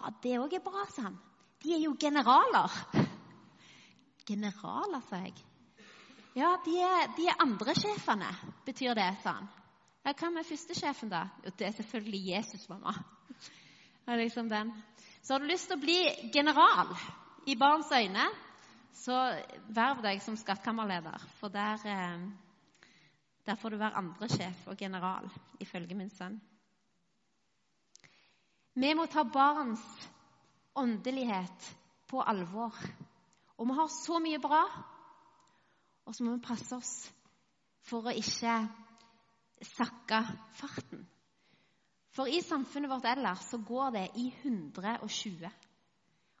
Ja, 0.00 0.10
Det 0.22 0.38
òg 0.40 0.54
er 0.56 0.64
bra, 0.64 0.86
sa 0.94 1.02
han. 1.08 1.18
De 1.60 1.74
er 1.74 1.82
jo 1.84 1.94
generaler. 2.00 2.76
Generaler, 4.30 5.02
sa 5.08 5.20
jeg. 5.26 5.34
Ja, 6.36 6.54
de 6.64 6.76
er, 6.80 7.08
de 7.16 7.26
er 7.28 7.40
andresjefene, 7.42 8.28
betyr 8.64 8.94
det, 8.96 9.08
sa 9.22 9.34
han. 9.40 9.48
Ja, 10.06 10.14
Hva 10.16 10.30
med 10.32 10.46
førstesjefen, 10.48 11.10
da? 11.12 11.26
Jo, 11.44 11.52
det 11.58 11.66
er 11.66 11.74
selvfølgelig 11.76 12.22
Jesus, 12.30 12.68
mamma. 12.70 12.94
Det 14.06 14.14
er 14.14 14.22
liksom 14.24 14.48
den. 14.48 14.70
Så 15.22 15.34
har 15.34 15.42
du 15.42 15.50
lyst 15.50 15.68
til 15.68 15.76
å 15.76 15.82
bli 15.82 15.98
general 16.34 16.88
i 17.46 17.54
barns 17.60 17.90
øyne, 17.92 18.24
så 18.96 19.18
verv 19.68 20.00
deg 20.02 20.22
som 20.24 20.38
skattkammerleder. 20.40 21.26
For 21.38 21.52
der, 21.52 21.84
eh, 21.84 22.24
der 23.46 23.60
får 23.60 23.70
du 23.70 23.78
være 23.78 24.00
andresjef 24.00 24.64
og 24.66 24.80
general, 24.80 25.28
ifølge 25.60 25.94
min 25.94 26.10
sønn. 26.10 26.40
Vi 28.80 28.94
må 28.96 29.04
ta 29.12 29.26
barns 29.28 29.82
åndelighet 30.78 31.70
på 32.08 32.22
alvor. 32.22 32.76
Og 33.60 33.68
vi 33.68 33.76
har 33.76 33.90
så 33.92 34.20
mye 34.24 34.40
bra, 34.40 34.62
og 36.08 36.16
så 36.16 36.24
må 36.24 36.36
vi 36.38 36.46
passe 36.46 36.76
oss 36.78 36.92
for 37.90 38.08
å 38.08 38.14
ikke 38.16 38.54
sakke 39.74 40.20
farten. 40.56 41.02
For 42.16 42.30
i 42.30 42.40
samfunnet 42.42 42.90
vårt 42.90 43.08
ellers 43.10 43.44
så 43.50 43.60
går 43.62 43.92
det 43.98 44.06
i 44.18 44.30
120. 44.42 45.50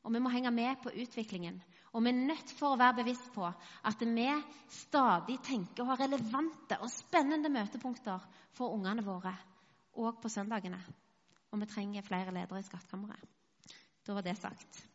Og 0.00 0.14
vi 0.14 0.22
må 0.24 0.32
henge 0.32 0.50
med 0.54 0.80
på 0.82 0.94
utviklingen. 0.96 1.60
Og 1.92 2.04
vi 2.06 2.10
er 2.14 2.24
nødt 2.24 2.54
for 2.56 2.72
å 2.72 2.80
være 2.80 3.02
bevisst 3.02 3.28
på 3.34 3.44
at 3.44 4.00
vi 4.00 4.26
stadig 4.72 5.36
tenker 5.44 5.84
å 5.84 5.90
ha 5.90 5.98
relevante 6.00 6.78
og 6.80 6.92
spennende 6.94 7.52
møtepunkter 7.52 8.24
for 8.56 8.72
ungene 8.72 9.04
våre 9.04 9.34
òg 10.00 10.22
på 10.22 10.30
søndagene. 10.32 10.80
Og 11.50 11.60
vi 11.60 11.66
trenger 11.66 12.06
flere 12.06 12.34
ledere 12.34 12.60
i 12.62 12.66
skattkammeret. 12.66 13.26
Da 14.06 14.14
var 14.14 14.24
det 14.26 14.36
sagt. 14.38 14.86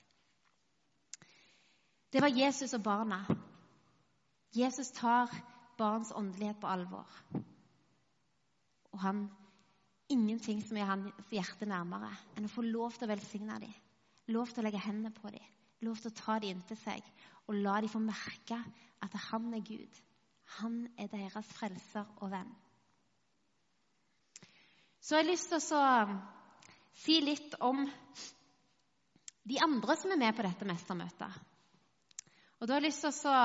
Det 2.13 2.22
var 2.22 2.32
Jesus 2.32 2.74
og 2.74 2.84
barna. 2.84 3.26
Jesus 4.56 4.91
tar 4.96 5.32
barns 5.78 6.12
åndelighet 6.15 6.60
på 6.62 6.68
alvor. 6.68 7.10
Og 8.91 9.02
han 9.02 9.26
ingenting 10.10 10.62
som 10.63 10.78
gjør 10.78 10.91
hans 10.94 11.34
hjerte 11.34 11.68
nærmere 11.68 12.13
enn 12.38 12.48
å 12.48 12.54
få 12.54 12.63
lov 12.63 12.96
til 12.96 13.08
å 13.08 13.13
velsigne 13.15 13.60
dem 13.60 13.74
Lov 14.34 14.50
til 14.50 14.63
å 14.63 14.65
legge 14.65 14.82
hendene 14.82 15.12
på 15.13 15.30
dem, 15.30 15.44
lov 15.86 16.00
til 16.02 16.10
å 16.10 16.18
ta 16.18 16.39
dem 16.41 16.56
inntil 16.56 16.80
seg 16.82 17.04
og 17.46 17.60
la 17.62 17.76
dem 17.78 17.91
få 17.91 18.00
merke 18.02 18.58
at 19.06 19.18
han 19.28 19.52
er 19.54 19.62
Gud. 19.62 20.00
Han 20.58 20.80
er 20.98 21.12
deres 21.12 21.52
frelser 21.54 22.08
og 22.24 22.32
venn. 22.32 22.50
Så 24.98 25.13
jeg 25.13 25.26
har 25.26 25.30
lyst 25.30 25.52
til 25.52 25.62
å 25.62 25.65
si 26.95 27.19
litt 27.21 27.55
om 27.63 27.84
de 29.45 29.60
andre 29.62 29.95
som 29.99 30.12
er 30.12 30.21
med 30.21 30.36
på 30.36 30.45
dette 30.45 30.67
mestermøtet. 30.67 31.41
Og 32.60 32.67
Da 32.67 32.73
har 32.73 32.81
jeg 32.81 32.89
lyst 32.89 33.03
til 33.03 33.29
å 33.29 33.39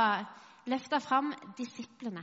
løfte 0.70 1.00
fram 1.02 1.32
disiplene. 1.58 2.22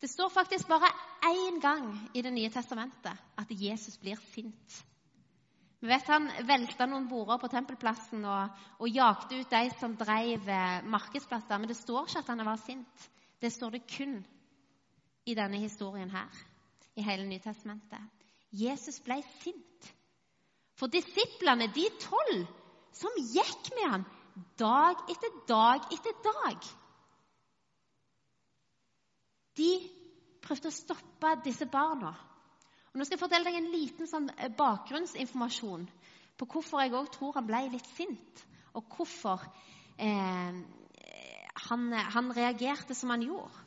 Det 0.00 0.08
står 0.08 0.32
faktisk 0.32 0.68
bare 0.68 0.88
én 1.28 1.60
gang 1.60 2.08
i 2.14 2.22
Det 2.22 2.32
nye 2.32 2.50
testamentet 2.50 3.12
at 3.36 3.50
Jesus 3.50 3.98
blir 4.00 4.16
sint. 4.32 4.84
Vi 5.80 5.88
vet 5.88 6.08
Han 6.08 6.28
velta 6.44 6.86
noen 6.86 7.08
border 7.08 7.38
på 7.38 7.48
tempelplassen 7.48 8.24
og, 8.24 8.50
og 8.80 8.88
jakte 8.88 9.40
ut 9.40 9.50
de 9.50 9.70
som 9.78 9.96
drev 9.96 10.48
eh, 10.48 10.82
markedsplasser. 10.84 11.58
Men 11.58 11.68
det 11.68 11.76
står 11.76 12.08
ikke 12.08 12.18
at 12.18 12.32
han 12.32 12.44
var 12.44 12.56
sint. 12.56 13.10
Det 13.40 13.52
står 13.52 13.70
det 13.70 13.86
kun 13.88 14.18
i 15.24 15.34
denne 15.34 15.60
historien 15.60 16.10
her, 16.10 16.28
i 16.96 17.04
hele 17.04 17.24
Nytestamentet. 17.28 18.19
Jesus 18.50 18.98
ble 19.04 19.20
sint. 19.40 19.90
For 20.78 20.90
disiplene, 20.90 21.68
de 21.74 21.86
tolv 22.00 22.46
som 22.96 23.20
gikk 23.20 23.70
med 23.76 23.90
ham 23.94 24.06
dag 24.58 25.02
etter 25.12 25.34
dag 25.48 25.86
etter 25.92 26.16
dag 26.24 26.68
De 29.60 29.70
prøvde 30.40 30.70
å 30.70 30.74
stoppe 30.74 31.34
disse 31.44 31.66
barna. 31.68 32.14
Og 32.90 32.98
nå 32.98 33.04
skal 33.04 33.18
jeg 33.18 33.22
fortelle 33.22 33.50
deg 33.50 33.58
en 33.58 33.72
liten 33.74 34.08
sånn 34.08 34.30
eh, 34.38 34.48
bakgrunnsinformasjon 34.56 35.84
på 36.40 36.46
hvorfor 36.48 36.80
jeg 36.80 36.94
òg 36.96 37.10
tror 37.12 37.36
han 37.36 37.46
ble 37.46 37.60
litt 37.74 37.90
sint, 37.92 38.40
og 38.72 38.86
hvorfor 38.96 39.44
eh, 40.00 40.62
han, 41.66 41.84
han, 41.92 42.32
reagerte 42.34 42.96
som 42.96 43.12
han 43.12 43.26
gjorde. 43.26 43.66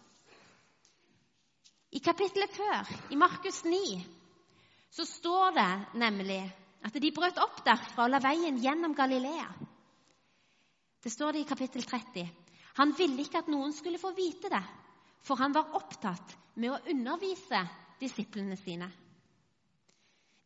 I 1.93 2.01
kapittelet 2.01 2.57
før, 2.57 2.89
i 3.13 3.19
Markus 3.21 3.61
9, 3.67 4.01
så 4.93 5.05
står 5.09 5.55
det 5.57 5.71
nemlig 5.97 6.41
at 6.85 6.97
de 7.01 7.11
brøt 7.15 7.39
opp 7.41 7.63
derfra 7.65 8.05
og 8.05 8.13
la 8.13 8.19
veien 8.21 8.59
gjennom 8.61 8.93
Galilea. 8.93 9.47
Det 11.03 11.11
står 11.11 11.33
det 11.33 11.43
i 11.43 11.49
kapittel 11.49 11.83
30. 11.83 12.27
Han 12.77 12.93
ville 12.97 13.23
ikke 13.23 13.41
at 13.41 13.49
noen 13.51 13.73
skulle 13.73 14.01
få 14.01 14.13
vite 14.15 14.51
det, 14.53 14.61
for 15.25 15.39
han 15.41 15.55
var 15.55 15.73
opptatt 15.79 16.35
med 16.61 16.71
å 16.71 16.81
undervise 16.93 17.63
disiplene 17.99 18.57
sine. 18.59 18.89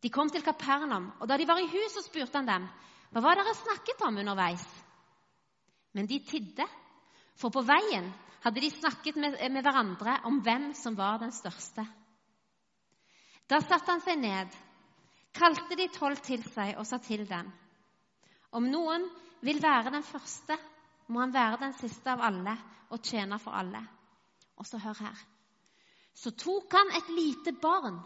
De 0.00 0.10
kom 0.14 0.30
til 0.30 0.44
Kapernaum, 0.46 1.10
og 1.18 1.28
da 1.28 1.36
de 1.36 1.46
var 1.48 1.60
i 1.60 1.68
huset, 1.68 2.06
spurte 2.06 2.38
han 2.38 2.48
dem 2.48 2.68
hva 3.12 3.22
var 3.24 3.40
dere 3.40 3.54
snakket 3.56 4.02
om 4.06 4.20
underveis. 4.20 4.64
Men 5.96 6.06
de 6.06 6.20
tidde, 6.22 6.66
for 7.38 7.52
på 7.52 7.64
veien 7.66 8.10
hadde 8.44 8.62
de 8.62 8.70
snakket 8.70 9.16
med, 9.16 9.38
med 9.50 9.64
hverandre 9.64 10.20
om 10.28 10.42
hvem 10.44 10.70
som 10.76 10.96
var 10.96 11.18
den 11.22 11.32
største. 11.34 11.84
Da 13.48 13.60
satte 13.64 13.90
han 13.94 14.02
seg 14.04 14.18
ned, 14.20 14.52
kalte 15.32 15.76
de 15.78 15.86
tolv 15.94 16.20
til 16.24 16.42
seg 16.52 16.76
og 16.76 16.84
sa 16.86 16.98
til 17.00 17.24
dem.: 17.28 17.48
Om 18.52 18.68
noen 18.68 19.06
vil 19.44 19.60
være 19.62 19.92
den 19.94 20.04
første, 20.04 20.58
må 21.08 21.22
han 21.22 21.32
være 21.32 21.60
den 21.62 21.72
siste 21.80 22.12
av 22.12 22.20
alle 22.28 22.54
og 22.92 23.00
tjene 23.04 23.38
for 23.40 23.56
alle. 23.56 23.80
Og 24.60 24.66
så 24.68 24.80
hør 24.82 25.00
her. 25.00 25.18
Så 26.12 26.34
tok 26.36 26.72
han 26.74 26.92
et 26.98 27.10
lite 27.14 27.54
barn 27.62 28.00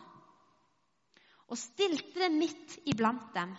og 1.53 1.59
stilte 1.59 2.21
det 2.21 2.31
midt 2.33 2.79
iblant 2.89 3.33
dem. 3.35 3.57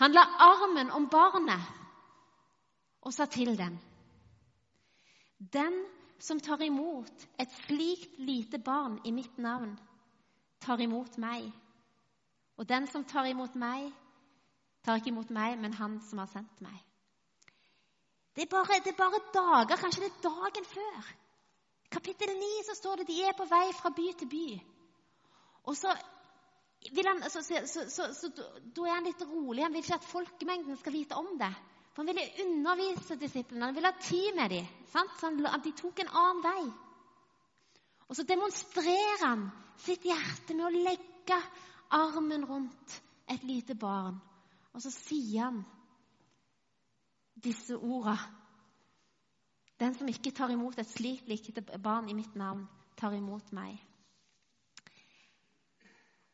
Han 0.00 0.12
la 0.12 0.24
armen 0.46 0.90
om 0.90 1.08
barnet 1.12 1.68
og 3.02 3.12
sa 3.12 3.26
til 3.26 3.52
dem.: 3.58 3.76
Den 5.38 5.84
som 6.18 6.40
tar 6.40 6.62
imot 6.64 7.26
et 7.38 7.52
slikt 7.66 8.18
lite 8.18 8.58
barn 8.58 9.00
i 9.04 9.12
mitt 9.12 9.38
navn, 9.38 9.76
tar 10.66 10.82
imot 10.82 11.18
meg. 11.22 11.46
Og 12.56 12.68
den 12.68 12.88
som 12.90 13.04
tar 13.04 13.28
imot 13.30 13.54
meg, 13.58 13.92
tar 14.84 14.98
ikke 14.98 15.12
imot 15.12 15.30
meg, 15.34 15.58
men 15.60 15.76
han 15.76 16.00
som 16.08 16.22
har 16.22 16.30
sendt 16.32 16.60
meg. 16.64 16.76
Det 18.36 18.44
er 18.44 18.50
bare, 18.52 18.80
det 18.84 18.92
er 18.92 18.98
bare 18.98 19.22
dager, 19.32 19.78
kanskje 19.80 20.04
det 20.04 20.10
er 20.12 20.26
dagen 20.26 20.68
før. 20.68 21.12
Kapittel 21.90 22.34
9 22.36 22.50
så 22.66 22.74
står 22.76 23.00
det 23.00 23.08
de 23.08 23.22
er 23.24 23.36
på 23.38 23.46
vei 23.48 23.64
fra 23.78 23.92
by 23.96 24.10
til 24.18 24.28
by. 24.28 24.46
Og 25.70 25.76
så 25.78 25.94
han, 27.06 27.22
så, 27.30 27.42
så, 27.42 27.84
så, 27.90 28.08
så, 28.14 28.28
da 28.76 28.84
er 28.84 28.94
han 28.94 29.06
litt 29.06 29.22
rolig. 29.26 29.64
Han 29.64 29.72
vil 29.74 29.82
ikke 29.82 29.96
at 29.96 30.10
folkemengden 30.10 30.76
skal 30.78 30.94
vite 30.94 31.18
om 31.18 31.32
det. 31.40 31.52
For 31.94 32.04
han 32.04 32.10
ville 32.12 32.44
undervise 32.44 33.16
disiplene, 33.16 33.64
han 33.64 33.74
ville 33.74 33.90
ha 33.90 34.02
tid 34.02 34.36
med 34.36 34.52
dem. 34.52 34.66
Sant? 34.92 35.14
Så 35.18 35.30
han, 35.30 35.62
de 35.64 35.72
tok 35.78 36.02
en 36.04 36.12
annen 36.12 36.42
vei. 36.44 36.66
Og 38.06 38.18
så 38.18 38.26
demonstrerer 38.28 39.24
han 39.24 39.48
sitt 39.84 40.04
hjerte 40.06 40.54
med 40.56 40.68
å 40.68 40.84
legge 40.84 41.38
armen 41.96 42.46
rundt 42.48 43.00
et 43.30 43.42
lite 43.46 43.74
barn. 43.78 44.18
Og 44.74 44.82
så 44.84 44.92
sier 44.92 45.46
han 45.46 45.62
disse 47.36 47.76
orda. 47.76 48.16
Den 49.76 49.94
som 49.96 50.08
ikke 50.08 50.32
tar 50.32 50.52
imot 50.52 50.78
et 50.80 50.88
slikt 50.88 51.28
likete 51.28 51.64
barn 51.82 52.08
i 52.08 52.16
mitt 52.16 52.34
navn, 52.38 52.64
tar 52.96 53.12
imot 53.16 53.52
meg. 53.56 53.76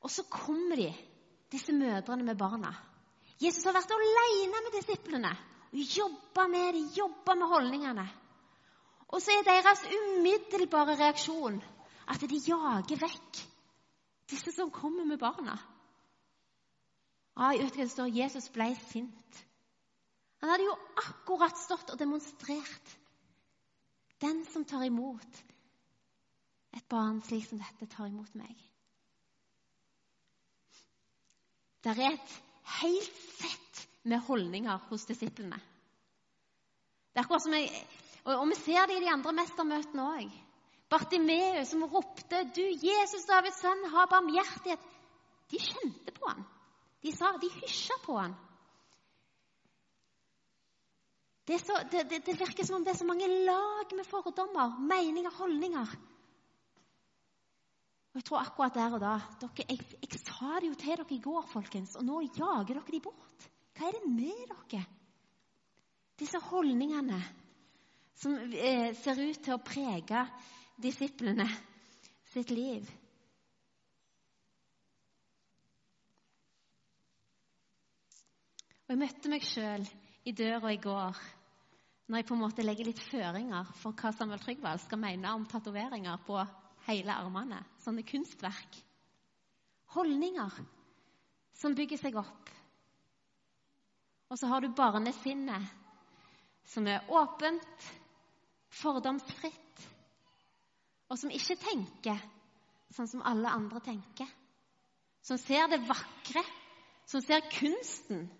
Og 0.03 0.11
så 0.11 0.25
kommer 0.31 0.79
de, 0.79 0.91
disse 1.51 1.75
mødrene 1.75 2.27
med 2.27 2.39
barna. 2.39 2.71
Jesus 3.43 3.65
har 3.67 3.75
vært 3.75 3.91
alene 3.95 4.63
med 4.63 4.77
disiplene 4.79 5.33
og 5.73 5.97
jobba 5.97 6.47
med 6.53 6.75
dem, 6.77 6.89
jobba 6.95 7.35
med 7.39 7.51
holdningene. 7.51 8.05
Og 9.13 9.23
så 9.23 9.35
er 9.35 9.47
deres 9.47 9.83
umiddelbare 9.91 10.97
reaksjon 11.01 11.59
at 12.13 12.25
de 12.29 12.41
jager 12.45 13.01
vekk 13.01 13.41
disse 14.33 14.53
som 14.55 14.73
kommer 14.73 15.05
med 15.09 15.21
barna. 15.21 15.57
Ah, 17.37 17.55
jeg 17.57 17.73
det 17.73 17.89
står 17.91 18.13
Jesus 18.13 18.51
ble 18.53 18.69
sint. 18.91 19.39
Han 20.43 20.51
hadde 20.51 20.67
jo 20.67 20.75
akkurat 21.01 21.57
stått 21.57 21.95
og 21.95 22.01
demonstrert. 22.01 22.99
Den 24.21 24.45
som 24.53 24.65
tar 24.69 24.85
imot 24.87 25.41
et 26.73 26.85
barn 26.89 27.21
slik 27.25 27.47
som 27.49 27.61
dette, 27.61 27.89
tar 27.91 28.09
imot 28.09 28.33
meg. 28.39 28.53
Det 31.83 31.93
er 31.93 32.13
et 32.13 32.37
helt 32.79 33.21
sett 33.41 33.83
med 34.07 34.23
holdninger 34.29 34.87
hos 34.89 35.05
disiplene. 35.09 35.59
Det 37.13 37.21
er 37.21 37.27
akkurat 37.27 37.45
som 37.45 37.57
jeg, 37.57 37.69
og, 38.25 38.49
Vi 38.49 38.57
ser 38.61 38.87
det 38.87 38.97
i 38.97 39.05
de 39.05 39.11
andre 39.13 39.33
mestermøtene 39.37 40.09
òg. 40.17 40.37
Bartimeus 40.93 41.73
som 41.73 41.85
ropte 41.89 42.45
'Du, 42.53 42.65
Jesus 42.85 43.25
Davids 43.29 43.61
sønn, 43.65 43.85
ha 43.95 44.07
barmhjertighet'. 44.11 44.89
De 45.51 45.59
kjente 45.61 46.13
på 46.17 46.29
han. 46.29 46.45
De, 47.03 47.13
sa, 47.13 47.33
de 47.41 47.49
hysja 47.61 47.97
på 48.05 48.17
han. 48.19 48.35
Det, 51.49 51.59
så, 51.59 51.81
det, 51.91 52.05
det, 52.11 52.23
det, 52.27 52.39
virker 52.39 52.65
som 52.65 52.79
om 52.79 52.85
det 52.87 52.93
er 52.93 53.01
så 53.01 53.09
mange 53.09 53.27
lag 53.27 53.91
med 53.97 54.07
fordommer, 54.07 54.77
meninger, 54.79 55.33
holdninger. 55.41 55.97
Og 58.13 58.21
jeg 58.21 58.25
tror 58.29 58.45
akkurat 58.45 58.77
der 58.77 58.95
og 58.95 59.01
da 59.03 59.17
dere, 59.41 59.67
jeg, 59.73 59.81
jeg, 60.05 60.21
sa 60.21 60.59
det 60.61 60.69
jo 60.69 60.79
til 60.79 60.93
dere 60.93 61.07
i 61.17 61.23
går, 61.25 61.47
folkens, 61.51 61.97
og 61.97 62.05
nå 62.07 62.21
jager 62.29 62.77
dere 62.77 62.95
de 62.95 63.01
bort. 63.03 63.47
Hva 63.75 63.89
er 63.89 63.97
det 63.97 64.11
med 64.13 64.45
dere? 64.53 64.85
Disse 66.21 66.39
holdningene 66.53 67.19
som 68.23 68.37
eh, 68.37 68.93
ser 68.95 69.19
ut 69.19 69.41
til 69.43 69.57
å 69.57 69.63
prege 69.65 70.27
disiplene 70.81 71.49
sitt 72.33 72.51
liv. 72.51 72.89
Og 78.83 78.95
Jeg 78.95 79.01
møtte 79.01 79.31
meg 79.33 79.45
sjøl 79.47 79.87
i 80.29 80.35
døra 80.37 80.73
i 80.73 80.81
går 80.83 81.23
når 82.13 82.19
jeg 82.19 82.27
på 82.29 82.35
en 82.37 82.43
måte 82.43 82.65
legger 82.65 82.89
litt 82.89 83.01
føringer 83.01 83.69
for 83.81 83.97
hva 83.97 84.11
Samuel 84.13 84.43
Trygvald 84.43 84.83
skal 84.83 85.01
mene 85.01 85.31
om 85.33 85.47
tatoveringer 85.49 86.19
på 86.27 86.37
hele 86.89 87.15
armene. 87.15 87.63
Sånne 87.81 88.05
kunstverk. 88.05 88.77
Holdninger 89.95 90.59
som 91.57 91.77
bygger 91.79 92.01
seg 92.01 92.19
opp. 92.21 92.51
Og 94.33 94.41
så 94.41 94.49
har 94.49 94.65
du 94.65 94.73
barnesinnet, 94.77 95.65
som 96.69 96.87
er 96.89 97.09
åpent, 97.13 97.89
fordomsfritt, 98.83 99.83
og 101.13 101.19
som 101.21 101.33
ikke 101.33 101.59
tenker 101.61 102.21
sånn 102.97 103.09
som 103.11 103.25
alle 103.29 103.51
andre 103.53 103.83
tenker. 103.85 104.29
Som 105.23 105.37
ser 105.39 105.69
det 105.69 105.83
vakre, 105.85 106.43
som 107.07 107.21
ser 107.21 107.45
kunsten 107.53 108.31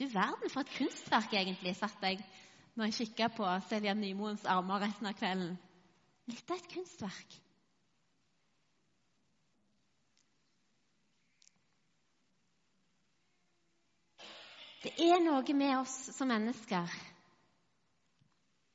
du 0.00 0.06
verden 0.08 0.50
for 0.50 0.64
et 0.64 0.72
kunstverk, 0.72 1.34
egentlig, 1.36 1.74
satt 1.76 2.00
jeg 2.02 2.22
når 2.74 2.88
jeg 2.88 2.96
kikka 3.02 3.28
på 3.36 3.46
Selja 3.68 3.92
Nymoens 3.94 4.46
armer 4.48 4.80
resten 4.80 5.10
av 5.10 5.18
kvelden. 5.18 5.58
Litt 6.32 6.48
av 6.48 6.56
et 6.56 6.70
kunstverk. 6.72 7.36
Det 14.82 14.96
er 14.98 15.20
noe 15.22 15.54
med 15.54 15.76
oss 15.76 15.94
som 16.16 16.32
mennesker. 16.32 16.96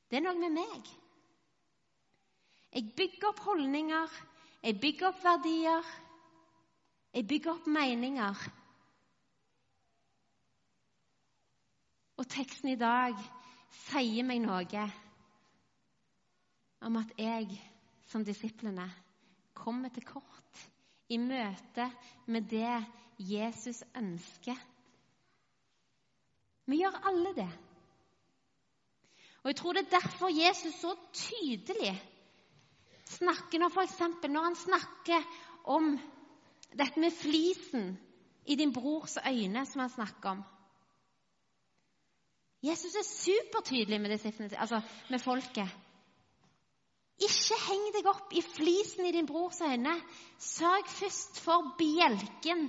Det 0.07 0.21
er 0.21 0.23
noe 0.23 0.37
med 0.39 0.53
meg. 0.61 0.93
Jeg 2.73 2.91
bygger 2.97 3.29
opp 3.31 3.39
holdninger, 3.45 4.13
jeg 4.63 4.79
bygger 4.81 5.09
opp 5.09 5.23
verdier, 5.23 5.91
jeg 7.13 7.27
bygger 7.27 7.53
opp 7.55 7.67
meninger 7.71 8.47
Og 12.17 12.25
teksten 12.33 12.71
i 12.71 12.79
dag 12.79 13.17
sier 13.85 14.25
meg 14.25 14.41
noe 14.41 14.85
om 16.87 16.97
at 16.97 17.11
jeg 17.19 17.59
som 18.09 18.25
disiplene 18.25 18.87
kommer 19.57 19.93
til 19.93 20.05
kort 20.07 20.63
i 21.13 21.19
møte 21.21 21.85
med 22.25 22.49
det 22.49 22.73
Jesus 23.21 23.83
ønsker. 23.97 24.57
Vi 26.67 26.81
gjør 26.81 26.99
alle 27.09 27.33
det. 27.37 27.49
Og 29.43 29.51
Jeg 29.51 29.59
tror 29.61 29.73
det 29.77 29.85
er 29.85 29.99
derfor 29.99 30.33
Jesus 30.33 30.81
så 30.81 30.95
tydelig 31.13 31.93
snakker 33.07 33.69
for 33.73 33.85
eksempel, 33.85 34.31
når 34.31 34.49
han 34.49 34.59
snakker 34.59 35.25
om 35.67 35.95
dette 36.77 36.99
med 36.99 37.15
flisen 37.15 37.95
i 38.47 38.55
din 38.55 38.73
brors 38.73 39.17
øyne, 39.17 39.65
som 39.65 39.83
han 39.83 39.89
snakker 39.93 40.29
om. 40.29 40.43
Jesus 42.63 42.95
er 42.95 43.05
supertydelig 43.05 44.01
med, 44.01 44.19
altså 44.57 44.81
med 45.09 45.19
folket. 45.21 45.69
Ikke 47.17 47.57
heng 47.65 47.85
deg 47.95 48.07
opp 48.09 48.33
i 48.33 48.43
flisen 48.45 49.07
i 49.07 49.13
din 49.15 49.27
brors 49.29 49.61
øyne. 49.65 49.95
Sørg 50.37 50.89
først 50.99 51.39
for 51.41 51.73
bjelken 51.79 52.67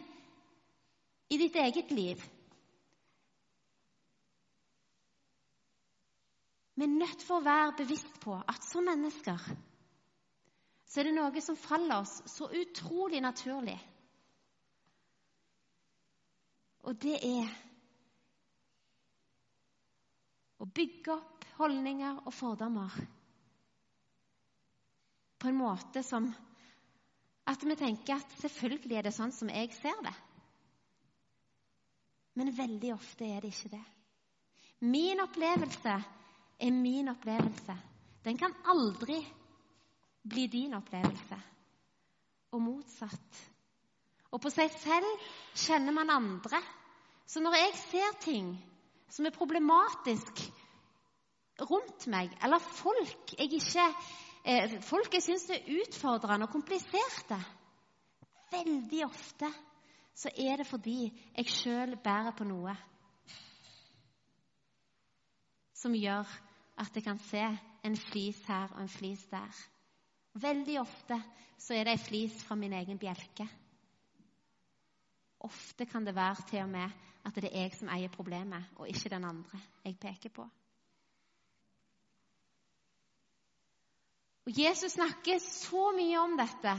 i 1.29 1.39
ditt 1.41 1.57
eget 1.57 1.91
liv. 1.93 2.23
Vi 6.79 6.87
er 6.87 6.95
nødt 6.95 7.25
for 7.27 7.41
å 7.41 7.45
være 7.45 7.75
bevisst 7.81 8.21
på 8.23 8.37
at 8.39 8.65
som 8.65 8.87
mennesker 8.87 9.43
så 10.89 11.01
er 11.01 11.09
det 11.09 11.17
noe 11.19 11.43
som 11.45 11.59
faller 11.61 12.01
oss 12.01 12.23
så 12.33 12.49
utrolig 12.49 13.21
naturlig. 13.21 13.77
Og 16.89 16.97
det 17.03 17.19
er 17.29 17.51
å 20.59 20.67
bygge 20.67 21.13
opp 21.13 21.45
holdninger 21.59 22.23
og 22.25 22.33
fordommer 22.35 22.95
på 25.39 25.51
en 25.51 25.59
måte 25.59 26.03
som 26.07 26.31
at 27.49 27.63
vi 27.65 27.77
tenker 27.79 28.17
at 28.17 28.33
selvfølgelig 28.41 28.99
er 28.99 29.07
det 29.09 29.15
sånn 29.17 29.33
som 29.33 29.51
jeg 29.53 29.71
ser 29.77 30.01
det. 30.05 30.15
Men 32.39 32.55
veldig 32.55 32.93
ofte 32.95 33.27
er 33.29 33.43
det 33.43 33.53
ikke 33.53 33.73
det. 33.77 33.85
Min 34.89 35.21
opplevelse 35.23 35.95
er 36.59 36.75
min 36.75 37.11
opplevelse. 37.11 37.77
Den 38.25 38.39
kan 38.39 38.55
aldri 38.69 39.19
bli 40.23 40.47
din 40.51 40.75
opplevelse. 40.75 41.39
Og 42.53 42.63
motsatt. 42.63 43.43
Og 44.33 44.41
på 44.41 44.51
seg 44.53 44.73
selv 44.81 45.29
kjenner 45.57 45.95
man 45.97 46.11
andre. 46.13 46.61
Så 47.29 47.41
når 47.45 47.59
jeg 47.59 47.77
ser 47.83 48.19
ting 48.25 48.51
som 49.13 49.27
er 49.27 49.37
problematisk 49.37 50.43
rundt 51.69 52.07
meg, 52.13 52.33
eller 52.45 52.63
folk 52.63 53.33
jeg 53.39 53.53
ikke 53.59 53.87
eh, 54.45 54.77
Folk 54.85 55.15
jeg 55.17 55.25
syns 55.25 55.49
er 55.51 55.67
utfordrende 55.81 56.47
og 56.47 56.53
kompliserte. 56.53 57.41
Veldig 58.53 59.03
ofte 59.05 59.51
så 60.19 60.31
er 60.37 60.57
det 60.59 60.67
fordi 60.67 61.03
jeg 61.37 61.53
sjøl 61.53 61.97
bærer 62.03 62.33
på 62.37 62.47
noe 62.49 62.75
som 65.79 65.95
gjør 65.95 66.27
at 66.79 66.95
jeg 66.95 67.05
kan 67.07 67.21
se 67.29 67.45
en 67.87 67.97
flis 67.97 68.41
her 68.49 68.73
og 68.75 68.83
en 68.83 68.91
flis 68.91 69.25
der. 69.31 69.61
Veldig 70.39 70.77
ofte 70.81 71.19
så 71.59 71.75
er 71.75 71.89
det 71.89 71.97
ei 71.97 72.05
flis 72.05 72.37
fra 72.47 72.57
min 72.59 72.77
egen 72.79 72.99
bjelke. 73.01 73.47
Ofte 75.47 75.87
kan 75.87 76.07
det 76.07 76.15
være 76.15 76.47
til 76.51 76.63
og 76.65 76.71
med 76.73 77.05
at 77.27 77.37
det 77.43 77.51
er 77.51 77.67
jeg 77.67 77.75
som 77.77 77.91
eier 77.93 78.13
problemet, 78.13 78.71
og 78.79 78.89
ikke 78.89 79.11
den 79.13 79.27
andre 79.27 79.61
jeg 79.85 79.99
peker 80.01 80.33
på. 80.35 80.47
Og 84.49 84.57
Jesus 84.57 84.95
snakker 84.97 85.43
så 85.45 85.91
mye 85.93 86.21
om 86.23 86.39
dette. 86.39 86.73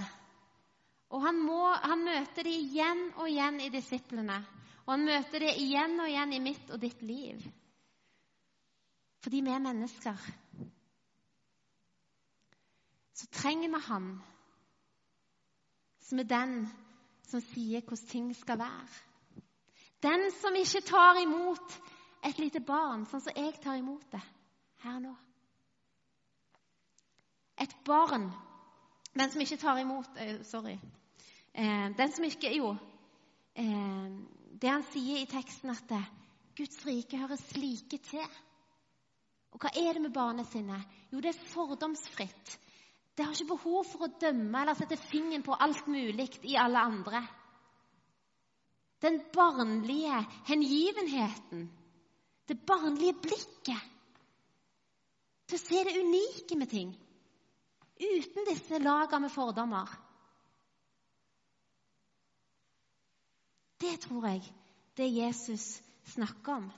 Og 1.14 1.22
han, 1.22 1.38
må, 1.38 1.62
han 1.84 2.02
møter 2.06 2.48
det 2.48 2.56
igjen 2.56 3.04
og 3.16 3.30
igjen 3.30 3.60
i 3.62 3.70
disiplene. 3.74 4.40
Og 4.88 4.96
han 4.96 5.06
møter 5.06 5.46
det 5.46 5.54
igjen 5.62 6.00
og 6.02 6.10
igjen 6.10 6.34
i 6.34 6.42
mitt 6.42 6.72
og 6.74 6.82
ditt 6.82 7.04
liv. 7.06 7.44
Fordi 9.22 9.42
vi 9.46 9.54
er 9.54 9.62
mennesker. 9.62 10.30
Så 13.20 13.28
trenger 13.36 13.70
vi 13.70 13.86
Han 13.88 14.12
som 16.10 16.20
er 16.20 16.26
den 16.30 16.54
som 17.30 17.42
sier 17.52 17.84
hvordan 17.86 18.10
ting 18.10 18.30
skal 18.36 18.58
være. 18.58 18.88
Den 20.02 20.32
som 20.40 20.56
ikke 20.56 20.82
tar 20.88 21.20
imot 21.22 21.76
et 22.26 22.40
lite 22.40 22.62
barn 22.66 23.04
sånn 23.10 23.22
som 23.22 23.36
jeg 23.36 23.58
tar 23.62 23.78
imot 23.78 24.06
det 24.14 24.22
her 24.86 25.02
nå. 25.04 25.12
Et 27.60 27.76
barn 27.86 28.30
Den 29.14 29.32
som 29.34 29.42
ikke 29.42 29.58
tar 29.60 29.80
imot 29.82 30.16
uh, 30.16 30.40
Sorry. 30.48 30.78
Uh, 31.52 31.90
den 31.98 32.12
som 32.16 32.24
ikke 32.24 32.54
Jo. 32.56 32.72
Uh, 33.60 34.08
det 34.62 34.70
han 34.70 34.86
sier 34.94 35.20
i 35.20 35.28
teksten, 35.28 35.72
at 35.72 35.92
Guds 36.56 36.80
rike 36.86 37.18
hører 37.18 37.40
slike 37.40 37.98
til. 38.04 38.40
Og 39.52 39.60
hva 39.64 39.72
er 39.76 39.94
det 39.96 40.04
med 40.04 40.14
barnesinnet? 40.16 40.84
Jo, 41.12 41.22
det 41.24 41.32
er 41.32 41.46
fordomsfritt. 41.54 42.58
Det 43.20 43.26
har 43.28 43.36
ikke 43.36 43.52
behov 43.52 43.82
for 43.84 44.06
å 44.06 44.14
dømme 44.16 44.62
eller 44.62 44.78
sette 44.80 44.96
fingeren 45.10 45.44
på 45.44 45.58
alt 45.60 45.90
mulig 45.92 46.30
i 46.48 46.54
alle 46.56 46.80
andre. 46.88 47.20
Den 49.04 49.18
barnlige 49.36 50.22
hengivenheten, 50.48 51.66
det 52.48 52.56
barnlige 52.64 53.18
blikket 53.20 53.90
til 55.52 55.60
å 55.60 55.62
se 55.66 55.84
det 55.84 55.98
unike 56.00 56.56
med 56.62 56.72
ting 56.72 56.96
uten 58.00 58.48
disse 58.48 58.80
lagene 58.80 59.26
med 59.28 59.36
fordommer. 59.36 59.92
Det 63.84 63.98
tror 64.08 64.32
jeg 64.32 64.48
det 64.96 65.12
Jesus 65.12 65.74
snakker 66.16 66.62
om. 66.62 66.72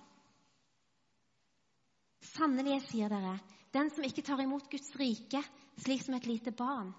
Sannelig, 2.33 2.79
jeg 2.79 2.87
sier 2.89 3.13
dere, 3.13 3.37
den 3.77 3.93
som 3.93 4.09
ikke 4.09 4.25
tar 4.25 4.41
imot 4.41 4.73
Guds 4.73 4.89
rike 4.97 5.45
slik 5.81 6.03
som 6.05 6.15
et 6.17 6.27
lite 6.29 6.53
barn, 6.53 6.91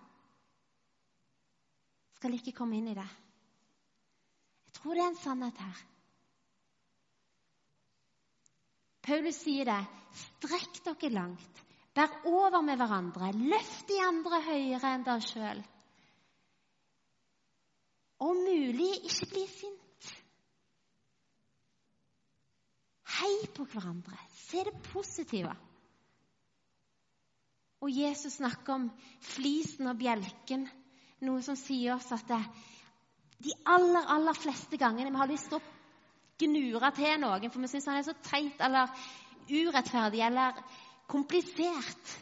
skal 2.19 2.35
ikke 2.37 2.55
komme 2.55 2.79
inn 2.79 2.91
i 2.93 2.99
det. 2.99 3.09
Jeg 4.69 4.79
tror 4.79 4.95
det 4.95 5.03
er 5.05 5.11
en 5.11 5.21
sannhet 5.23 5.59
her. 5.63 5.83
Paulus 9.03 9.41
sier 9.43 9.67
det. 9.67 9.81
Strekk 10.15 10.83
dere 10.87 11.11
langt. 11.11 11.63
Bær 11.93 12.13
over 12.31 12.63
med 12.65 12.79
hverandre. 12.81 13.33
Løft 13.37 13.89
de 13.91 13.99
andre 14.05 14.39
høyere 14.47 14.95
enn 14.95 15.07
dere 15.07 15.25
sjøl. 15.27 15.63
Om 18.23 18.45
mulig, 18.47 18.93
ikke 19.11 19.29
bli 19.33 19.43
sint. 19.51 20.13
Hei 23.19 23.35
på 23.57 23.67
hverandre. 23.75 24.17
Se 24.47 24.63
det 24.69 24.79
positive. 24.93 25.53
Og 27.83 27.91
Jesus 27.91 28.39
snakker 28.39 28.77
om 28.77 28.89
flisen 29.35 29.91
og 29.91 29.99
bjelken, 29.99 30.69
noe 31.27 31.43
som 31.43 31.59
sier 31.59 31.97
oss 31.97 32.11
at 32.15 32.29
det, 32.31 32.41
de 33.43 33.55
aller, 33.67 34.07
aller 34.15 34.39
fleste 34.39 34.79
gangene 34.79 35.11
vi 35.11 35.19
har 35.19 35.31
lyst 35.31 35.51
til 35.51 35.59
å 35.59 35.73
gnure 36.43 36.93
til 36.95 37.19
noen, 37.23 37.51
for 37.51 37.63
vi 37.63 37.71
syns 37.71 37.89
han 37.91 37.99
er 37.99 38.07
så 38.07 38.15
teit 38.23 38.63
eller 38.63 38.91
urettferdig 39.51 40.23
eller 40.23 40.63
komplisert, 41.11 42.15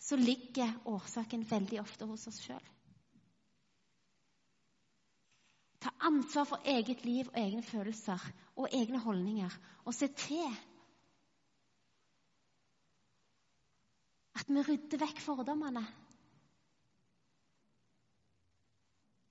så 0.00 0.16
ligger 0.16 0.72
årsaken 0.88 1.44
veldig 1.50 1.82
ofte 1.82 2.08
hos 2.08 2.26
oss 2.30 2.40
sjøl. 2.40 2.64
Ta 5.78 5.92
ansvar 6.08 6.48
for 6.48 6.64
eget 6.66 7.04
liv 7.06 7.28
og 7.28 7.36
egne 7.38 7.62
følelser 7.62 8.24
og 8.58 8.72
egne 8.74 8.98
holdninger, 9.04 9.52
og 9.84 9.94
se 9.94 10.08
til 10.16 10.48
At 14.38 14.48
vi 14.48 14.62
rydder 14.62 15.02
vekk 15.02 15.20
fordommene. 15.24 15.82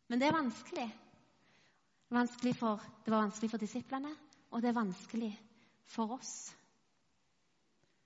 Men 0.08 0.20
det 0.20 0.28
er 0.28 0.36
vanskelig. 0.36 0.88
Vanskelig 2.14 2.56
for, 2.56 2.84
det 3.04 3.12
var 3.12 3.26
vanskelig 3.26 3.52
for 3.52 3.60
disiplene, 3.60 4.14
og 4.52 4.62
det 4.64 4.70
er 4.70 4.80
vanskelig 4.80 5.32
for 5.92 6.16
oss. 6.16 6.34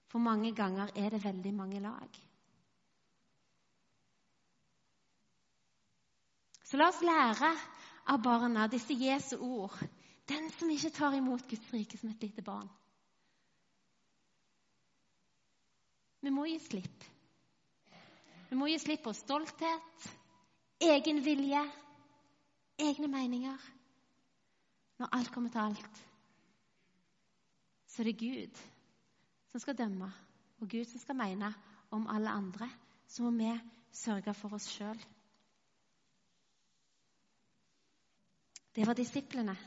For 0.09 0.19
mange 0.19 0.55
ganger 0.57 0.89
er 0.97 1.13
det 1.13 1.23
veldig 1.23 1.53
mange 1.53 1.79
lag. 1.79 2.17
Så 6.65 6.79
la 6.79 6.87
oss 6.87 7.01
lære 7.03 7.51
av 8.11 8.21
barna 8.23 8.67
disse 8.71 8.95
Jesu 8.95 9.35
ord. 9.37 9.75
Den 10.27 10.49
som 10.55 10.69
ikke 10.71 10.93
tar 10.95 11.15
imot 11.17 11.47
Guds 11.49 11.73
rike 11.73 11.97
som 11.99 12.09
et 12.13 12.23
lite 12.23 12.41
barn. 12.41 12.69
Vi 16.31 16.35
må 16.35 16.45
gi 16.47 16.59
slipp. 16.63 17.01
Vi 18.47 18.55
må 18.55 18.69
gi 18.71 18.77
slipp 18.79 19.01
på 19.03 19.11
stolthet, 19.11 20.05
egen 20.79 21.17
vilje, 21.25 21.59
egne 22.79 23.09
meninger. 23.11 23.65
Når 25.01 25.11
alt 25.17 25.31
kommer 25.35 25.51
til 25.51 25.59
alt, 25.59 25.99
så 27.83 27.99
er 27.99 28.07
det 28.07 28.15
Gud 28.21 28.61
som 29.51 29.59
skal 29.59 29.75
dømme, 29.75 30.07
og 30.63 30.71
Gud 30.71 30.87
som 30.87 31.03
skal 31.03 31.19
mene 31.19 31.51
om 31.91 32.07
alle 32.07 32.31
andre. 32.31 32.69
Så 33.11 33.27
må 33.27 33.33
vi 33.35 33.51
sørge 33.91 34.31
for 34.39 34.55
oss 34.55 34.71
sjøl. 34.71 35.03
Det 38.71 38.87
var 38.87 38.95
disiplene. 38.95 39.57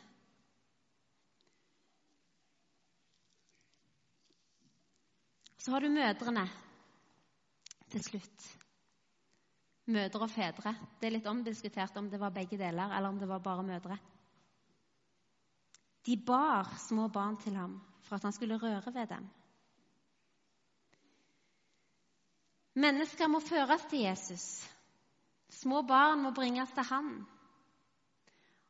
Så 5.64 5.72
har 5.72 5.80
du 5.80 5.88
mødrene 5.88 6.44
til 7.88 8.02
slutt. 8.04 8.48
Mødre 9.86 10.26
og 10.26 10.30
fedre. 10.30 10.74
Det 11.00 11.08
er 11.08 11.14
litt 11.14 11.28
omdiskutert 11.30 11.96
om 11.96 12.10
det 12.12 12.18
var 12.20 12.34
begge 12.36 12.58
deler, 12.60 12.92
eller 12.92 13.08
om 13.08 13.20
det 13.20 13.28
var 13.28 13.40
bare 13.40 13.62
mødre. 13.64 13.96
De 16.04 16.16
bar 16.26 16.68
små 16.84 17.08
barn 17.08 17.38
til 17.40 17.56
ham 17.56 17.78
for 18.04 18.16
at 18.16 18.26
han 18.28 18.32
skulle 18.36 18.58
røre 18.60 18.92
ved 18.92 19.06
dem. 19.08 19.28
Mennesker 22.74 23.30
må 23.32 23.40
føres 23.40 23.86
til 23.88 24.04
Jesus. 24.04 24.44
Små 25.48 25.80
barn 25.88 26.26
må 26.26 26.34
bringes 26.36 26.74
til 26.76 26.84
ham. 26.90 27.08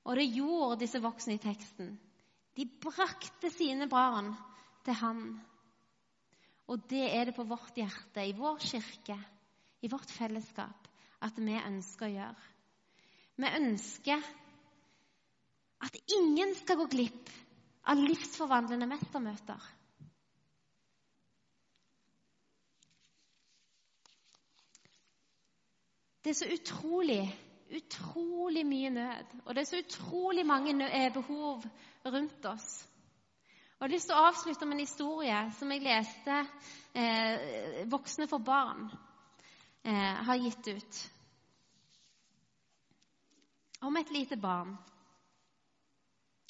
Og 0.05 0.17
det 0.17 0.29
gjorde 0.31 0.79
disse 0.85 1.03
voksne 1.03 1.35
i 1.35 1.43
teksten. 1.43 1.99
De 2.55 2.69
brakte 2.87 3.51
sine 3.51 3.89
barn 3.91 4.31
til 4.85 4.95
ham. 4.95 5.25
Og 6.73 6.81
det 6.89 7.05
er 7.13 7.29
det 7.29 7.37
på 7.37 7.45
vårt 7.45 7.77
hjerte, 7.77 8.25
i 8.25 8.33
vår 8.37 8.59
kirke, 8.65 9.19
i 9.85 9.91
vårt 9.93 10.11
fellesskap, 10.11 10.89
at 11.21 11.37
vi 11.37 11.59
ønsker 11.61 12.09
å 12.09 12.15
gjøre. 12.15 12.51
Vi 13.37 13.51
ønsker 13.59 14.29
at 15.85 15.97
ingen 16.17 16.55
skal 16.57 16.79
gå 16.81 16.87
glipp 16.95 17.33
av 17.91 18.01
livsforvandlende 18.01 18.89
mestermøter. 18.89 19.73
Det 26.25 26.33
er 26.33 26.39
så 26.39 26.49
utrolig, 26.49 27.21
utrolig 27.77 28.63
mye 28.65 28.91
nød, 28.95 29.33
og 29.45 29.51
det 29.53 29.61
er 29.61 29.69
så 29.69 29.83
utrolig 29.83 30.47
mange 30.49 30.73
eh, 30.89 31.11
behov 31.13 31.67
rundt 32.09 32.47
oss. 32.49 32.69
Jeg 33.75 33.89
har 33.89 33.93
lyst 33.93 34.09
til 34.09 34.17
å 34.17 34.27
avslutte 34.29 34.67
med 34.69 34.79
en 34.79 34.85
historie 34.87 35.41
som 35.59 35.73
jeg 35.75 35.83
leste 35.83 36.37
eh, 36.95 37.83
Voksne 37.91 38.29
for 38.31 38.45
barn 38.45 38.87
eh, 39.83 40.21
har 40.29 40.41
gitt 40.41 40.71
ut. 40.71 41.01
Om 43.85 43.99
et 44.01 44.15
lite 44.15 44.39
barn. 44.41 44.77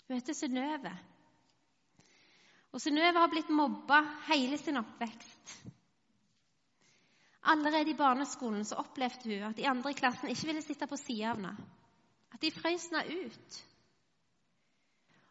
Hun 0.04 0.18
heter 0.18 0.36
Synnøve. 0.36 0.92
Og 2.74 2.82
Synnøve 2.82 3.18
har 3.24 3.32
blitt 3.32 3.50
mobba 3.54 4.02
hele 4.28 4.58
sin 4.60 4.78
oppvekst. 4.78 5.56
Allerede 7.50 7.90
i 7.90 7.98
barneskolen 7.98 8.64
så 8.64 8.78
opplevde 8.84 9.30
hun 9.30 9.48
at 9.48 9.56
de 9.56 9.66
andre 9.68 9.90
i 9.92 9.98
klassen 9.98 10.30
ikke 10.32 10.52
ville 10.52 10.62
sitte 10.64 10.86
på 10.90 11.00
sida 11.00 11.32
av 11.32 11.40
henne. 11.40 11.56
At 12.34 12.42
de 12.42 12.52
frøs 12.52 12.90
henne 12.92 13.24
ut. 13.24 13.64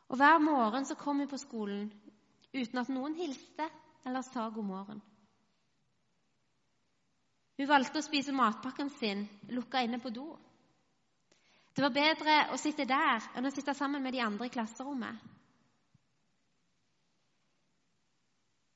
Og 0.10 0.18
Hver 0.18 0.38
morgen 0.44 0.86
så 0.86 0.96
kom 0.96 1.20
hun 1.20 1.28
på 1.28 1.38
skolen 1.42 1.90
uten 2.54 2.78
at 2.78 2.90
noen 2.90 3.16
hilste 3.18 3.70
eller 4.06 4.22
sa 4.22 4.50
god 4.50 4.66
morgen. 4.68 5.02
Hun 7.58 7.70
valgte 7.70 8.02
å 8.02 8.06
spise 8.06 8.34
matpakken 8.34 8.90
sin 8.98 9.28
lukka 9.54 9.84
inne 9.86 10.00
på 10.02 10.12
do. 10.14 10.28
Det 11.74 11.82
var 11.82 11.94
bedre 11.94 12.38
å 12.54 12.58
sitte 12.62 12.86
der 12.90 13.26
enn 13.38 13.50
å 13.50 13.54
sitte 13.54 13.74
sammen 13.78 14.04
med 14.04 14.14
de 14.14 14.22
andre 14.22 14.50
i 14.50 14.54
klasserommet. 14.54 15.22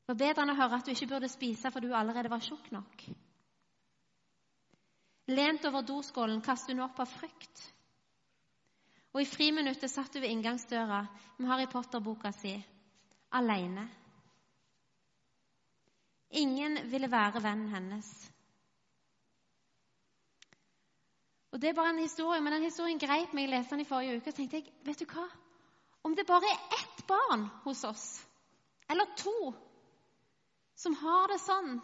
Det 0.08 0.14
var 0.14 0.20
bedre 0.22 0.46
enn 0.46 0.54
å 0.54 0.58
høre 0.58 0.78
at 0.80 0.88
du 0.88 0.94
ikke 0.94 1.10
burde 1.12 1.30
spise 1.30 1.70
for 1.74 1.84
du 1.84 1.92
allerede 1.94 2.32
var 2.32 2.42
tjukk 2.42 2.70
nok. 2.72 3.04
Lent 5.28 5.66
over 5.68 5.84
doskålen 5.84 6.40
kastet 6.42 6.72
hun 6.74 6.86
opp 6.86 7.02
av 7.04 7.12
frykt. 7.12 7.66
Og 9.18 9.24
i 9.24 9.26
friminuttet 9.26 9.90
satt 9.90 10.14
hun 10.14 10.22
ved 10.22 10.30
inngangsdøra 10.30 11.00
med 11.40 11.48
Harry 11.50 11.66
Potter-boka 11.72 12.30
si, 12.38 12.52
alene. 13.34 13.88
Ingen 16.38 16.78
ville 16.92 17.10
være 17.10 17.42
vennen 17.42 17.74
hennes. 17.74 18.12
Og 21.52 21.62
Det 21.62 21.72
er 21.72 21.74
bare 21.74 21.96
en 21.96 22.06
historie, 22.06 22.42
men 22.42 22.54
den 22.54 22.70
historien 22.70 23.00
greip 23.00 23.34
meg. 23.34 23.50
Jeg 23.50 23.66
den 23.72 23.82
i 23.82 23.90
forrige 23.90 24.22
uke 24.22 24.30
og 24.30 24.36
tenkte 24.36 24.62
jeg, 24.62 24.72
vet 24.86 25.02
du 25.02 25.10
hva? 25.10 25.26
Om 26.06 26.16
det 26.16 26.30
bare 26.30 26.54
er 26.54 26.78
ett 26.78 27.06
barn 27.08 27.50
hos 27.66 27.84
oss, 27.90 28.08
eller 28.90 29.16
to, 29.18 29.54
som 30.78 30.94
har 30.94 31.32
det 31.34 31.42
sånn 31.42 31.80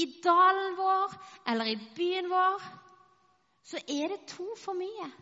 i 0.00 0.06
dalen 0.24 0.78
vår 0.80 1.18
eller 1.52 1.68
i 1.68 1.80
byen 1.96 2.32
vår, 2.32 2.70
så 3.68 3.76
er 3.84 4.14
det 4.14 4.24
to 4.32 4.54
for 4.56 4.72
mye. 4.72 5.12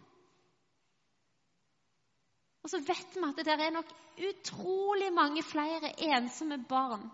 Og 2.69 2.73
så 2.75 2.83
vet 2.85 3.15
vi 3.17 3.23
at 3.25 3.39
det 3.41 3.55
er 3.65 3.71
nok 3.73 3.89
utrolig 4.29 5.07
mange 5.17 5.41
flere 5.41 5.89
ensomme 6.05 6.59
barn. 6.69 7.07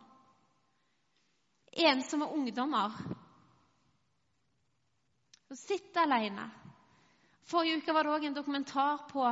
Ensomme 1.79 2.27
ungdommer. 2.27 2.91
Som 5.47 5.57
sitter 5.57 6.01
alene. 6.03 6.51
Forrige 7.47 7.77
uke 7.79 7.95
var 7.95 8.03
det 8.03 8.11
òg 8.17 8.25
en 8.27 8.35
dokumentar 8.35 9.05
på 9.13 9.23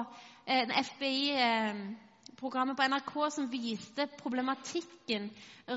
en 0.47 0.71
FBI-programmet 0.87 2.77
på 2.79 2.87
NRK 2.93 3.31
som 3.35 3.51
viste 3.51 4.07
problematikken 4.21 5.27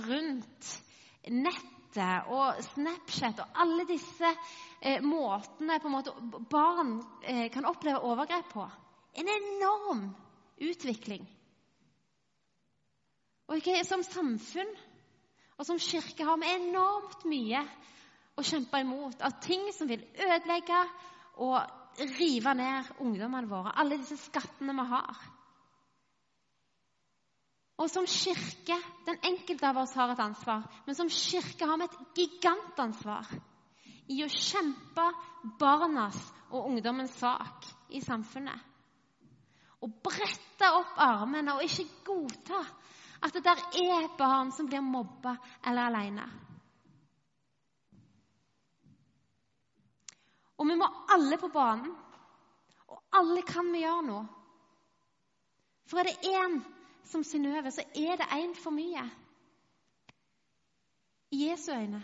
rundt 0.06 0.84
nettet 1.26 2.30
og 2.30 2.62
Snapchat 2.68 3.39
og 3.41 3.48
alle 3.66 3.88
disse 3.89 4.30
eh, 4.30 5.02
måtene 5.02 5.80
på 5.82 5.88
en 5.89 5.96
måte 5.96 6.14
barn 6.54 7.02
eh, 7.24 7.50
kan 7.50 7.66
oppleve 7.66 8.06
overgrep 8.06 8.54
på. 8.54 8.70
En 9.16 9.28
enorm 9.32 10.06
utvikling. 10.62 11.26
Og 13.47 13.62
Som 13.86 14.03
samfunn 14.03 14.76
og 15.58 15.66
som 15.66 15.80
kirke 15.80 16.26
har 16.28 16.39
vi 16.41 16.51
enormt 16.51 17.24
mye 17.30 17.62
å 18.36 18.43
kjempe 18.43 18.82
imot 18.84 19.22
av 19.24 19.38
ting 19.43 19.70
som 19.76 19.88
vil 19.88 20.03
ødelegge 20.20 20.82
og 21.45 22.01
rive 22.18 22.53
ned 22.60 22.91
ungdommene 22.99 23.47
våre. 23.47 23.72
Alle 23.80 23.99
disse 24.01 24.18
skattene 24.20 24.76
vi 24.76 24.86
har. 24.91 25.24
Og 27.80 27.89
som 27.91 28.08
kirke 28.08 28.78
Den 29.06 29.20
enkelte 29.28 29.68
av 29.68 29.78
oss 29.78 29.93
har 29.95 30.12
et 30.12 30.20
ansvar, 30.24 30.64
men 30.88 30.95
som 30.95 31.10
kirke 31.12 31.68
har 31.70 31.78
vi 31.78 31.86
et 31.86 31.97
gigantansvar 32.18 33.28
i 34.10 34.22
å 34.26 34.30
kjempe 34.32 35.06
barnas 35.60 36.18
og 36.49 36.72
ungdommens 36.72 37.14
sak 37.20 37.68
i 37.89 38.01
samfunnet 38.01 38.74
og 39.84 39.99
brette 40.03 40.71
opp 40.80 40.97
armene 41.01 41.55
og 41.57 41.65
ikke 41.65 41.88
godta 42.07 42.61
at 43.26 43.34
det 43.34 43.43
der 43.45 43.61
er 43.82 44.07
barn 44.17 44.51
som 44.53 44.67
blir 44.69 44.84
mobba 44.86 45.36
eller 45.65 45.89
alene. 45.89 46.26
Og 50.55 50.67
vi 50.69 50.78
må 50.80 50.88
alle 51.11 51.38
på 51.38 51.49
banen, 51.51 51.91
og 52.88 53.01
alle 53.19 53.41
kan 53.47 53.71
vi 53.73 53.84
gjøre 53.84 54.05
noe. 54.07 54.23
For 55.89 55.99
er 55.99 56.07
det 56.09 56.32
én 56.32 56.59
som 57.05 57.23
Synnøve, 57.23 57.71
så 57.71 57.84
er 57.93 58.17
det 58.21 58.32
én 58.38 58.55
for 58.57 58.73
mye. 58.73 59.03
I 61.36 61.49
Jesu 61.49 61.71
øyne. 61.73 62.01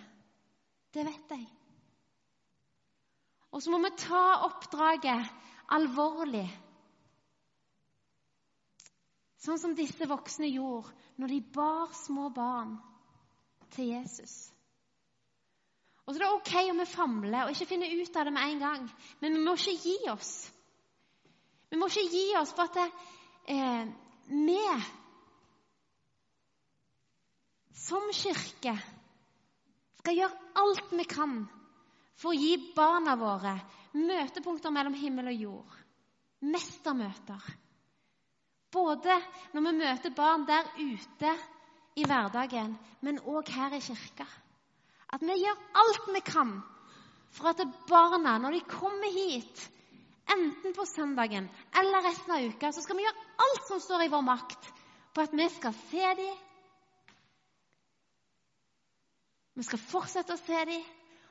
Det 0.93 1.05
vet 1.07 1.31
jeg. 1.31 1.47
Og 3.51 3.63
så 3.63 3.71
må 3.71 3.79
vi 3.83 3.95
ta 3.97 4.23
oppdraget 4.45 5.31
alvorlig 5.71 6.47
Sånn 9.41 9.57
som 9.57 9.73
disse 9.77 10.05
voksne 10.05 10.51
gjorde 10.51 10.93
når 11.21 11.33
de 11.33 11.41
bar 11.55 11.93
små 11.97 12.29
barn 12.33 12.75
til 13.73 13.89
Jesus. 13.95 14.51
Og 16.05 16.13
så 16.13 16.19
er 16.19 16.23
det 16.25 16.31
OK 16.35 16.53
om 16.73 16.81
vi 16.81 16.87
famler 16.89 17.45
og 17.45 17.53
ikke 17.53 17.69
finner 17.69 17.93
ut 17.93 18.17
av 18.17 18.27
det 18.27 18.33
med 18.35 18.47
en 18.47 18.61
gang, 18.61 18.87
men 19.21 19.37
vi 19.37 19.43
må 19.45 19.55
ikke 19.57 19.77
gi 19.79 19.97
oss. 20.11 20.31
Vi 21.71 21.79
må 21.79 21.87
ikke 21.87 22.09
gi 22.11 22.25
oss 22.39 22.51
for 22.57 22.67
at 22.67 22.77
det, 22.77 22.87
eh, 23.53 23.85
vi 24.27 24.59
som 27.81 28.09
kirke 28.13 28.75
skal 30.01 30.17
gjøre 30.17 30.51
alt 30.61 30.93
vi 30.97 31.05
kan 31.09 31.39
for 32.19 32.33
å 32.33 32.37
gi 32.37 32.57
barna 32.75 33.15
våre 33.17 33.55
møtepunkter 33.97 34.73
mellom 34.73 34.93
himmel 34.97 35.31
og 35.31 35.43
jord. 35.47 35.77
Mestermøter. 36.41 37.45
Både 38.71 39.15
når 39.53 39.65
vi 39.67 39.71
møter 39.81 40.13
barn 40.15 40.45
der 40.47 40.67
ute 40.79 41.31
i 41.99 42.05
hverdagen, 42.07 42.77
men 43.03 43.19
òg 43.27 43.49
her 43.51 43.73
i 43.75 43.81
kirka. 43.83 44.27
At 45.11 45.23
vi 45.27 45.35
gjør 45.41 45.59
alt 45.81 46.07
vi 46.15 46.21
kan 46.23 46.53
for 47.35 47.51
at 47.51 47.63
barna, 47.89 48.37
når 48.39 48.55
de 48.55 48.61
kommer 48.71 49.11
hit, 49.11 49.65
enten 50.31 50.75
på 50.75 50.85
søndagen 50.87 51.49
eller 51.79 52.05
resten 52.05 52.31
av 52.35 52.45
uka, 52.47 52.71
så 52.71 52.83
skal 52.83 52.99
vi 52.99 53.03
gjøre 53.03 53.27
alt 53.43 53.67
som 53.67 53.83
står 53.83 54.05
i 54.05 54.11
vår 54.13 54.23
makt 54.23 54.71
på 55.11 55.23
at 55.25 55.35
vi 55.35 55.49
skal 55.51 55.75
se 55.89 56.13
dem. 56.21 56.39
Vi 59.59 59.67
skal 59.67 59.83
fortsette 59.83 60.35
å 60.35 60.39
se 60.39 60.65
dem, 60.71 60.83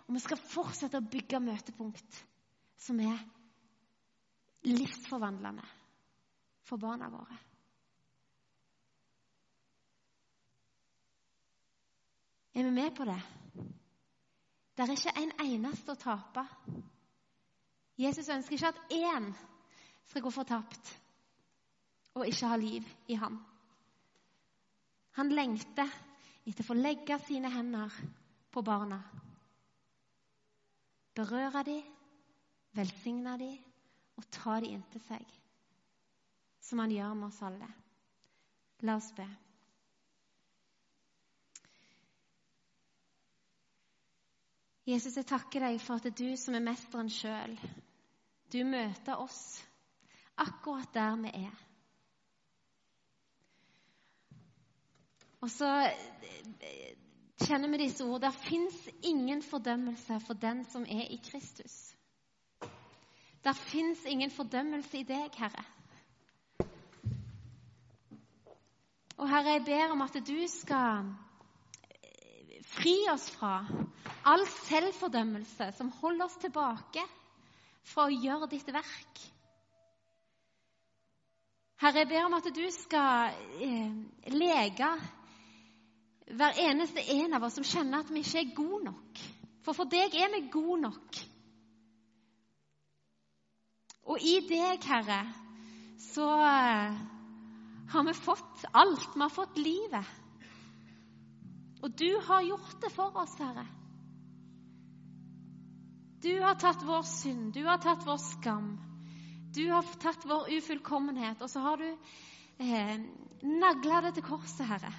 og 0.07 0.16
vi 0.16 0.20
skal 0.24 0.41
fortsette 0.53 1.01
å 1.01 1.09
bygge 1.12 1.41
møtepunkt 1.41 2.22
som 2.80 3.01
er 3.01 3.16
livsforvandlende 4.68 5.80
for 6.71 6.79
barna 6.79 7.09
våre. 7.11 7.39
Er 12.55 12.66
vi 12.66 12.71
med 12.71 12.95
på 12.95 13.05
det? 13.05 13.21
Det 14.75 14.85
er 14.87 14.93
ikke 14.95 15.14
en 15.18 15.33
eneste 15.45 15.95
å 15.95 15.99
tape. 15.99 16.45
Jesus 18.01 18.31
ønsker 18.33 18.57
ikke 18.57 18.71
at 18.71 18.95
én 18.95 19.29
skal 20.09 20.25
gå 20.25 20.33
fortapt 20.35 20.93
og 22.18 22.27
ikke 22.27 22.51
ha 22.51 22.59
liv 22.59 22.87
i 23.11 23.18
ham. 23.18 23.37
Han 25.18 25.35
lengter 25.35 25.91
etter 26.47 26.64
å 26.64 26.71
få 26.71 26.79
legge 26.79 27.18
sine 27.27 27.51
hender 27.53 27.95
på 28.51 28.62
barna. 28.66 28.99
Berøre 31.14 31.62
dem, 31.66 31.83
velsigne 32.79 33.37
dem 33.39 33.59
og 34.16 34.27
ta 34.33 34.59
dem 34.62 34.79
inntil 34.79 35.05
seg 35.11 35.39
som 36.61 36.79
han 36.79 36.93
gjør 36.95 37.15
med 37.15 37.29
oss 37.31 37.43
alle. 37.43 37.69
La 38.87 38.97
oss 38.97 39.11
be. 39.17 39.27
Jesus, 44.89 45.17
jeg 45.17 45.29
takker 45.29 45.63
deg 45.63 45.81
for 45.83 46.01
at 46.01 46.07
det 46.07 46.15
er 46.15 46.21
du 46.23 46.37
som 46.41 46.57
er 46.57 46.65
mesteren 46.65 47.11
sjøl. 47.13 47.57
Du 48.51 48.63
møter 48.67 49.21
oss 49.21 49.61
akkurat 50.41 50.91
der 50.95 51.19
vi 51.21 51.35
er. 51.45 51.59
Og 55.41 55.51
så 55.53 55.69
eh, 55.87 56.97
kjenner 57.45 57.71
vi 57.73 57.85
disse 57.85 58.05
ord. 58.05 58.21
Der 58.25 58.35
fins 58.35 58.77
ingen 59.03 59.43
fordømmelse 59.43 60.21
for 60.27 60.35
den 60.35 60.65
som 60.73 60.83
er 60.83 61.07
i 61.09 61.21
Kristus. 61.31 61.77
Der 63.45 63.53
fins 63.57 64.05
ingen 64.05 64.31
fordømmelse 64.31 64.99
i 64.99 65.07
deg, 65.09 65.31
Herre. 65.39 65.65
Og 69.21 69.29
Herre, 69.29 69.59
jeg 69.59 69.64
ber 69.66 69.91
om 69.93 70.01
at 70.01 70.14
du 70.25 70.39
skal 70.49 71.11
eh, 71.93 72.61
fri 72.64 72.95
oss 73.12 73.27
fra 73.35 73.59
all 74.25 74.47
selvfordømmelse 74.49 75.66
som 75.77 75.91
holder 76.01 76.25
oss 76.25 76.39
tilbake 76.41 77.05
fra 77.91 78.07
å 78.07 78.14
gjøre 78.14 78.49
ditt 78.49 78.71
verk. 78.73 79.21
Herre, 81.85 82.01
jeg 82.01 82.11
ber 82.14 82.31
om 82.31 82.39
at 82.39 82.49
du 82.49 82.64
skal 82.73 83.37
eh, 83.61 83.93
lege 84.33 84.91
hver 86.31 86.64
eneste 86.64 87.05
en 87.18 87.37
av 87.37 87.45
oss 87.45 87.61
som 87.61 87.66
kjenner 87.66 88.01
at 88.01 88.14
vi 88.14 88.25
ikke 88.25 88.41
er 88.41 88.57
gode 88.57 88.83
nok. 88.89 89.25
For 89.66 89.77
for 89.77 89.93
deg 89.93 90.16
er 90.16 90.33
vi 90.33 90.47
gode 90.49 90.81
nok. 90.87 91.23
Og 94.09 94.25
i 94.25 94.39
deg, 94.49 94.81
Herre, 94.89 95.25
så 96.09 96.33
eh, 96.41 97.01
har 97.91 98.05
vi 98.07 98.14
fått 98.14 98.64
alt. 98.72 99.09
Vi 99.14 99.20
har 99.20 99.28
fått 99.34 99.59
livet. 99.59 100.07
Og 101.82 101.91
du 101.97 102.20
har 102.26 102.43
gjort 102.43 102.80
det 102.82 102.91
for 102.93 103.16
oss, 103.16 103.36
Herre. 103.41 103.66
Du 106.20 106.34
har 106.43 106.59
tatt 106.61 106.82
vår 106.84 107.03
synd, 107.09 107.55
du 107.57 107.64
har 107.64 107.80
tatt 107.80 108.05
vår 108.07 108.18
skam. 108.20 108.74
Du 109.55 109.64
har 109.72 109.86
tatt 110.03 110.26
vår 110.28 110.51
ufullkommenhet, 110.59 111.41
og 111.43 111.51
så 111.51 111.62
har 111.64 111.80
du 111.80 111.88
eh, 112.61 112.99
nagla 113.43 114.03
det 114.05 114.12
til 114.18 114.26
korset, 114.28 114.66
Herre. 114.68 114.93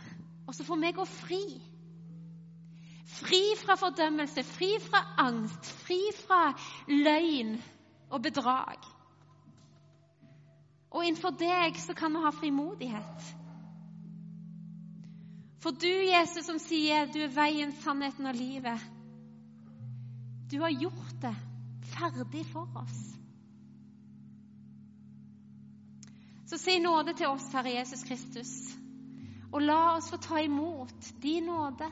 Og 0.47 0.57
så 0.57 0.65
får 0.65 0.81
vi 0.81 0.91
gå 0.97 1.05
fri. 1.05 1.43
Fri 3.11 3.41
fra 3.61 3.77
fordømmelse, 3.79 4.43
fri 4.47 4.73
fra 4.81 5.03
angst, 5.21 5.69
fri 5.85 5.99
fra 6.23 6.41
løgn 6.89 7.53
og 8.09 8.23
bedrag. 8.25 8.90
Og 10.91 11.05
innenfor 11.05 11.35
deg 11.39 11.77
så 11.79 11.95
kan 11.95 12.11
vi 12.13 12.23
ha 12.25 12.31
frimodighet. 12.35 13.29
For 15.61 15.77
du, 15.77 15.91
Jesus, 16.07 16.47
som 16.47 16.57
sier 16.59 17.07
du 17.13 17.21
er 17.21 17.31
veien, 17.35 17.71
sannheten 17.83 18.27
og 18.27 18.35
livet, 18.35 18.89
du 20.51 20.57
har 20.59 20.73
gjort 20.73 21.17
det 21.23 21.35
ferdig 21.93 22.43
for 22.49 22.67
oss. 22.81 22.99
Så 26.51 26.57
si 26.59 26.79
nåde 26.83 27.13
til 27.15 27.29
oss, 27.31 27.45
Herre 27.55 27.71
Jesus 27.77 28.03
Kristus, 28.03 28.51
og 29.53 29.61
la 29.63 29.93
oss 29.93 30.09
få 30.11 30.19
ta 30.19 30.41
imot 30.43 31.13
din 31.23 31.47
nåde, 31.47 31.87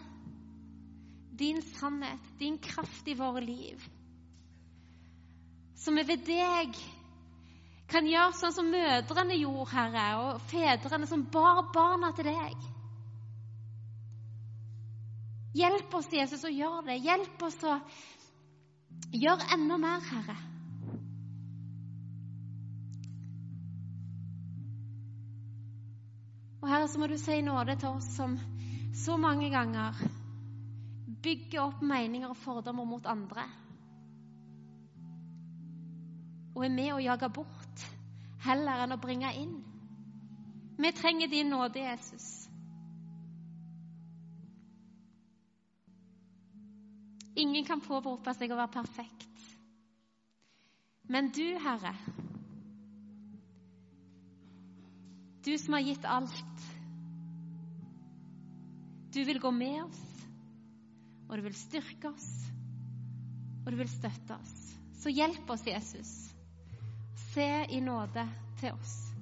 din 1.40 1.62
sannhet, 1.78 2.34
din 2.40 2.58
kraft 2.60 3.08
i 3.08 3.16
våre 3.16 3.40
liv. 3.46 3.86
Så 5.80 5.94
vi 5.96 6.04
ved 6.04 6.26
deg 6.28 6.76
kan 7.90 8.06
gjøre 8.06 8.36
sånn 8.38 8.54
som 8.54 8.70
mødrene 8.70 9.38
gjorde, 9.40 9.72
Herre, 9.74 10.06
og 10.22 10.44
fedrene 10.52 11.08
som 11.10 11.26
bar 11.34 11.64
barna 11.74 12.12
til 12.18 12.30
deg. 12.30 12.68
Hjelp 15.58 15.96
oss, 15.98 16.12
Jesus, 16.14 16.46
å 16.46 16.54
gjøre 16.54 16.86
det. 16.92 17.00
Hjelp 17.02 17.42
oss 17.48 17.58
å 17.66 17.80
gjøre 19.18 19.50
enda 19.56 19.80
mer, 19.82 20.06
Herre. 20.06 20.38
Og 26.60 26.68
Herre, 26.70 26.90
så 26.92 27.00
må 27.02 27.08
du 27.10 27.18
si 27.18 27.40
nåde 27.42 27.78
til 27.80 27.96
oss 27.96 28.10
som 28.18 28.38
så 29.00 29.16
mange 29.18 29.50
ganger 29.50 29.98
bygger 31.24 31.64
opp 31.64 31.82
meninger 31.82 32.30
og 32.30 32.38
fordommer 32.44 32.86
mot 32.88 33.08
andre. 33.10 33.46
Og 36.56 36.66
er 36.66 36.74
med 36.76 36.92
å 36.94 37.02
jage 37.02 37.30
bort 37.32 37.59
heller 38.46 38.84
enn 38.84 38.96
å 38.96 39.02
bringe 39.02 39.32
inn. 39.38 39.58
Vi 40.80 40.92
trenger 40.96 41.28
din 41.28 41.50
nåde, 41.52 41.80
Jesus. 41.80 42.50
Ingen 47.40 47.66
kan 47.68 47.82
påberope 47.84 48.34
seg 48.36 48.52
å 48.52 48.60
være 48.60 48.74
perfekt. 48.80 49.28
Men 51.10 51.32
du, 51.34 51.46
Herre, 51.64 51.94
du 55.46 55.56
som 55.58 55.74
har 55.74 55.86
gitt 55.88 56.06
alt, 56.06 56.66
du 59.10 59.24
vil 59.26 59.40
gå 59.42 59.52
med 59.52 59.82
oss, 59.88 60.04
og 61.28 61.38
du 61.40 61.48
vil 61.48 61.58
styrke 61.58 62.12
oss, 62.12 62.30
og 63.64 63.72
du 63.72 63.80
vil 63.80 63.90
støtte 63.90 64.38
oss. 64.38 64.58
Så 65.02 65.10
hjelp 65.14 65.50
oss, 65.50 65.66
Jesus. 65.66 66.29
Se 67.34 67.66
i 67.70 67.80
nåde 67.82 68.30
til 68.60 68.72
oss. 68.72 69.14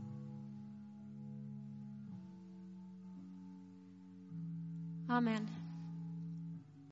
Amen. 5.10 5.67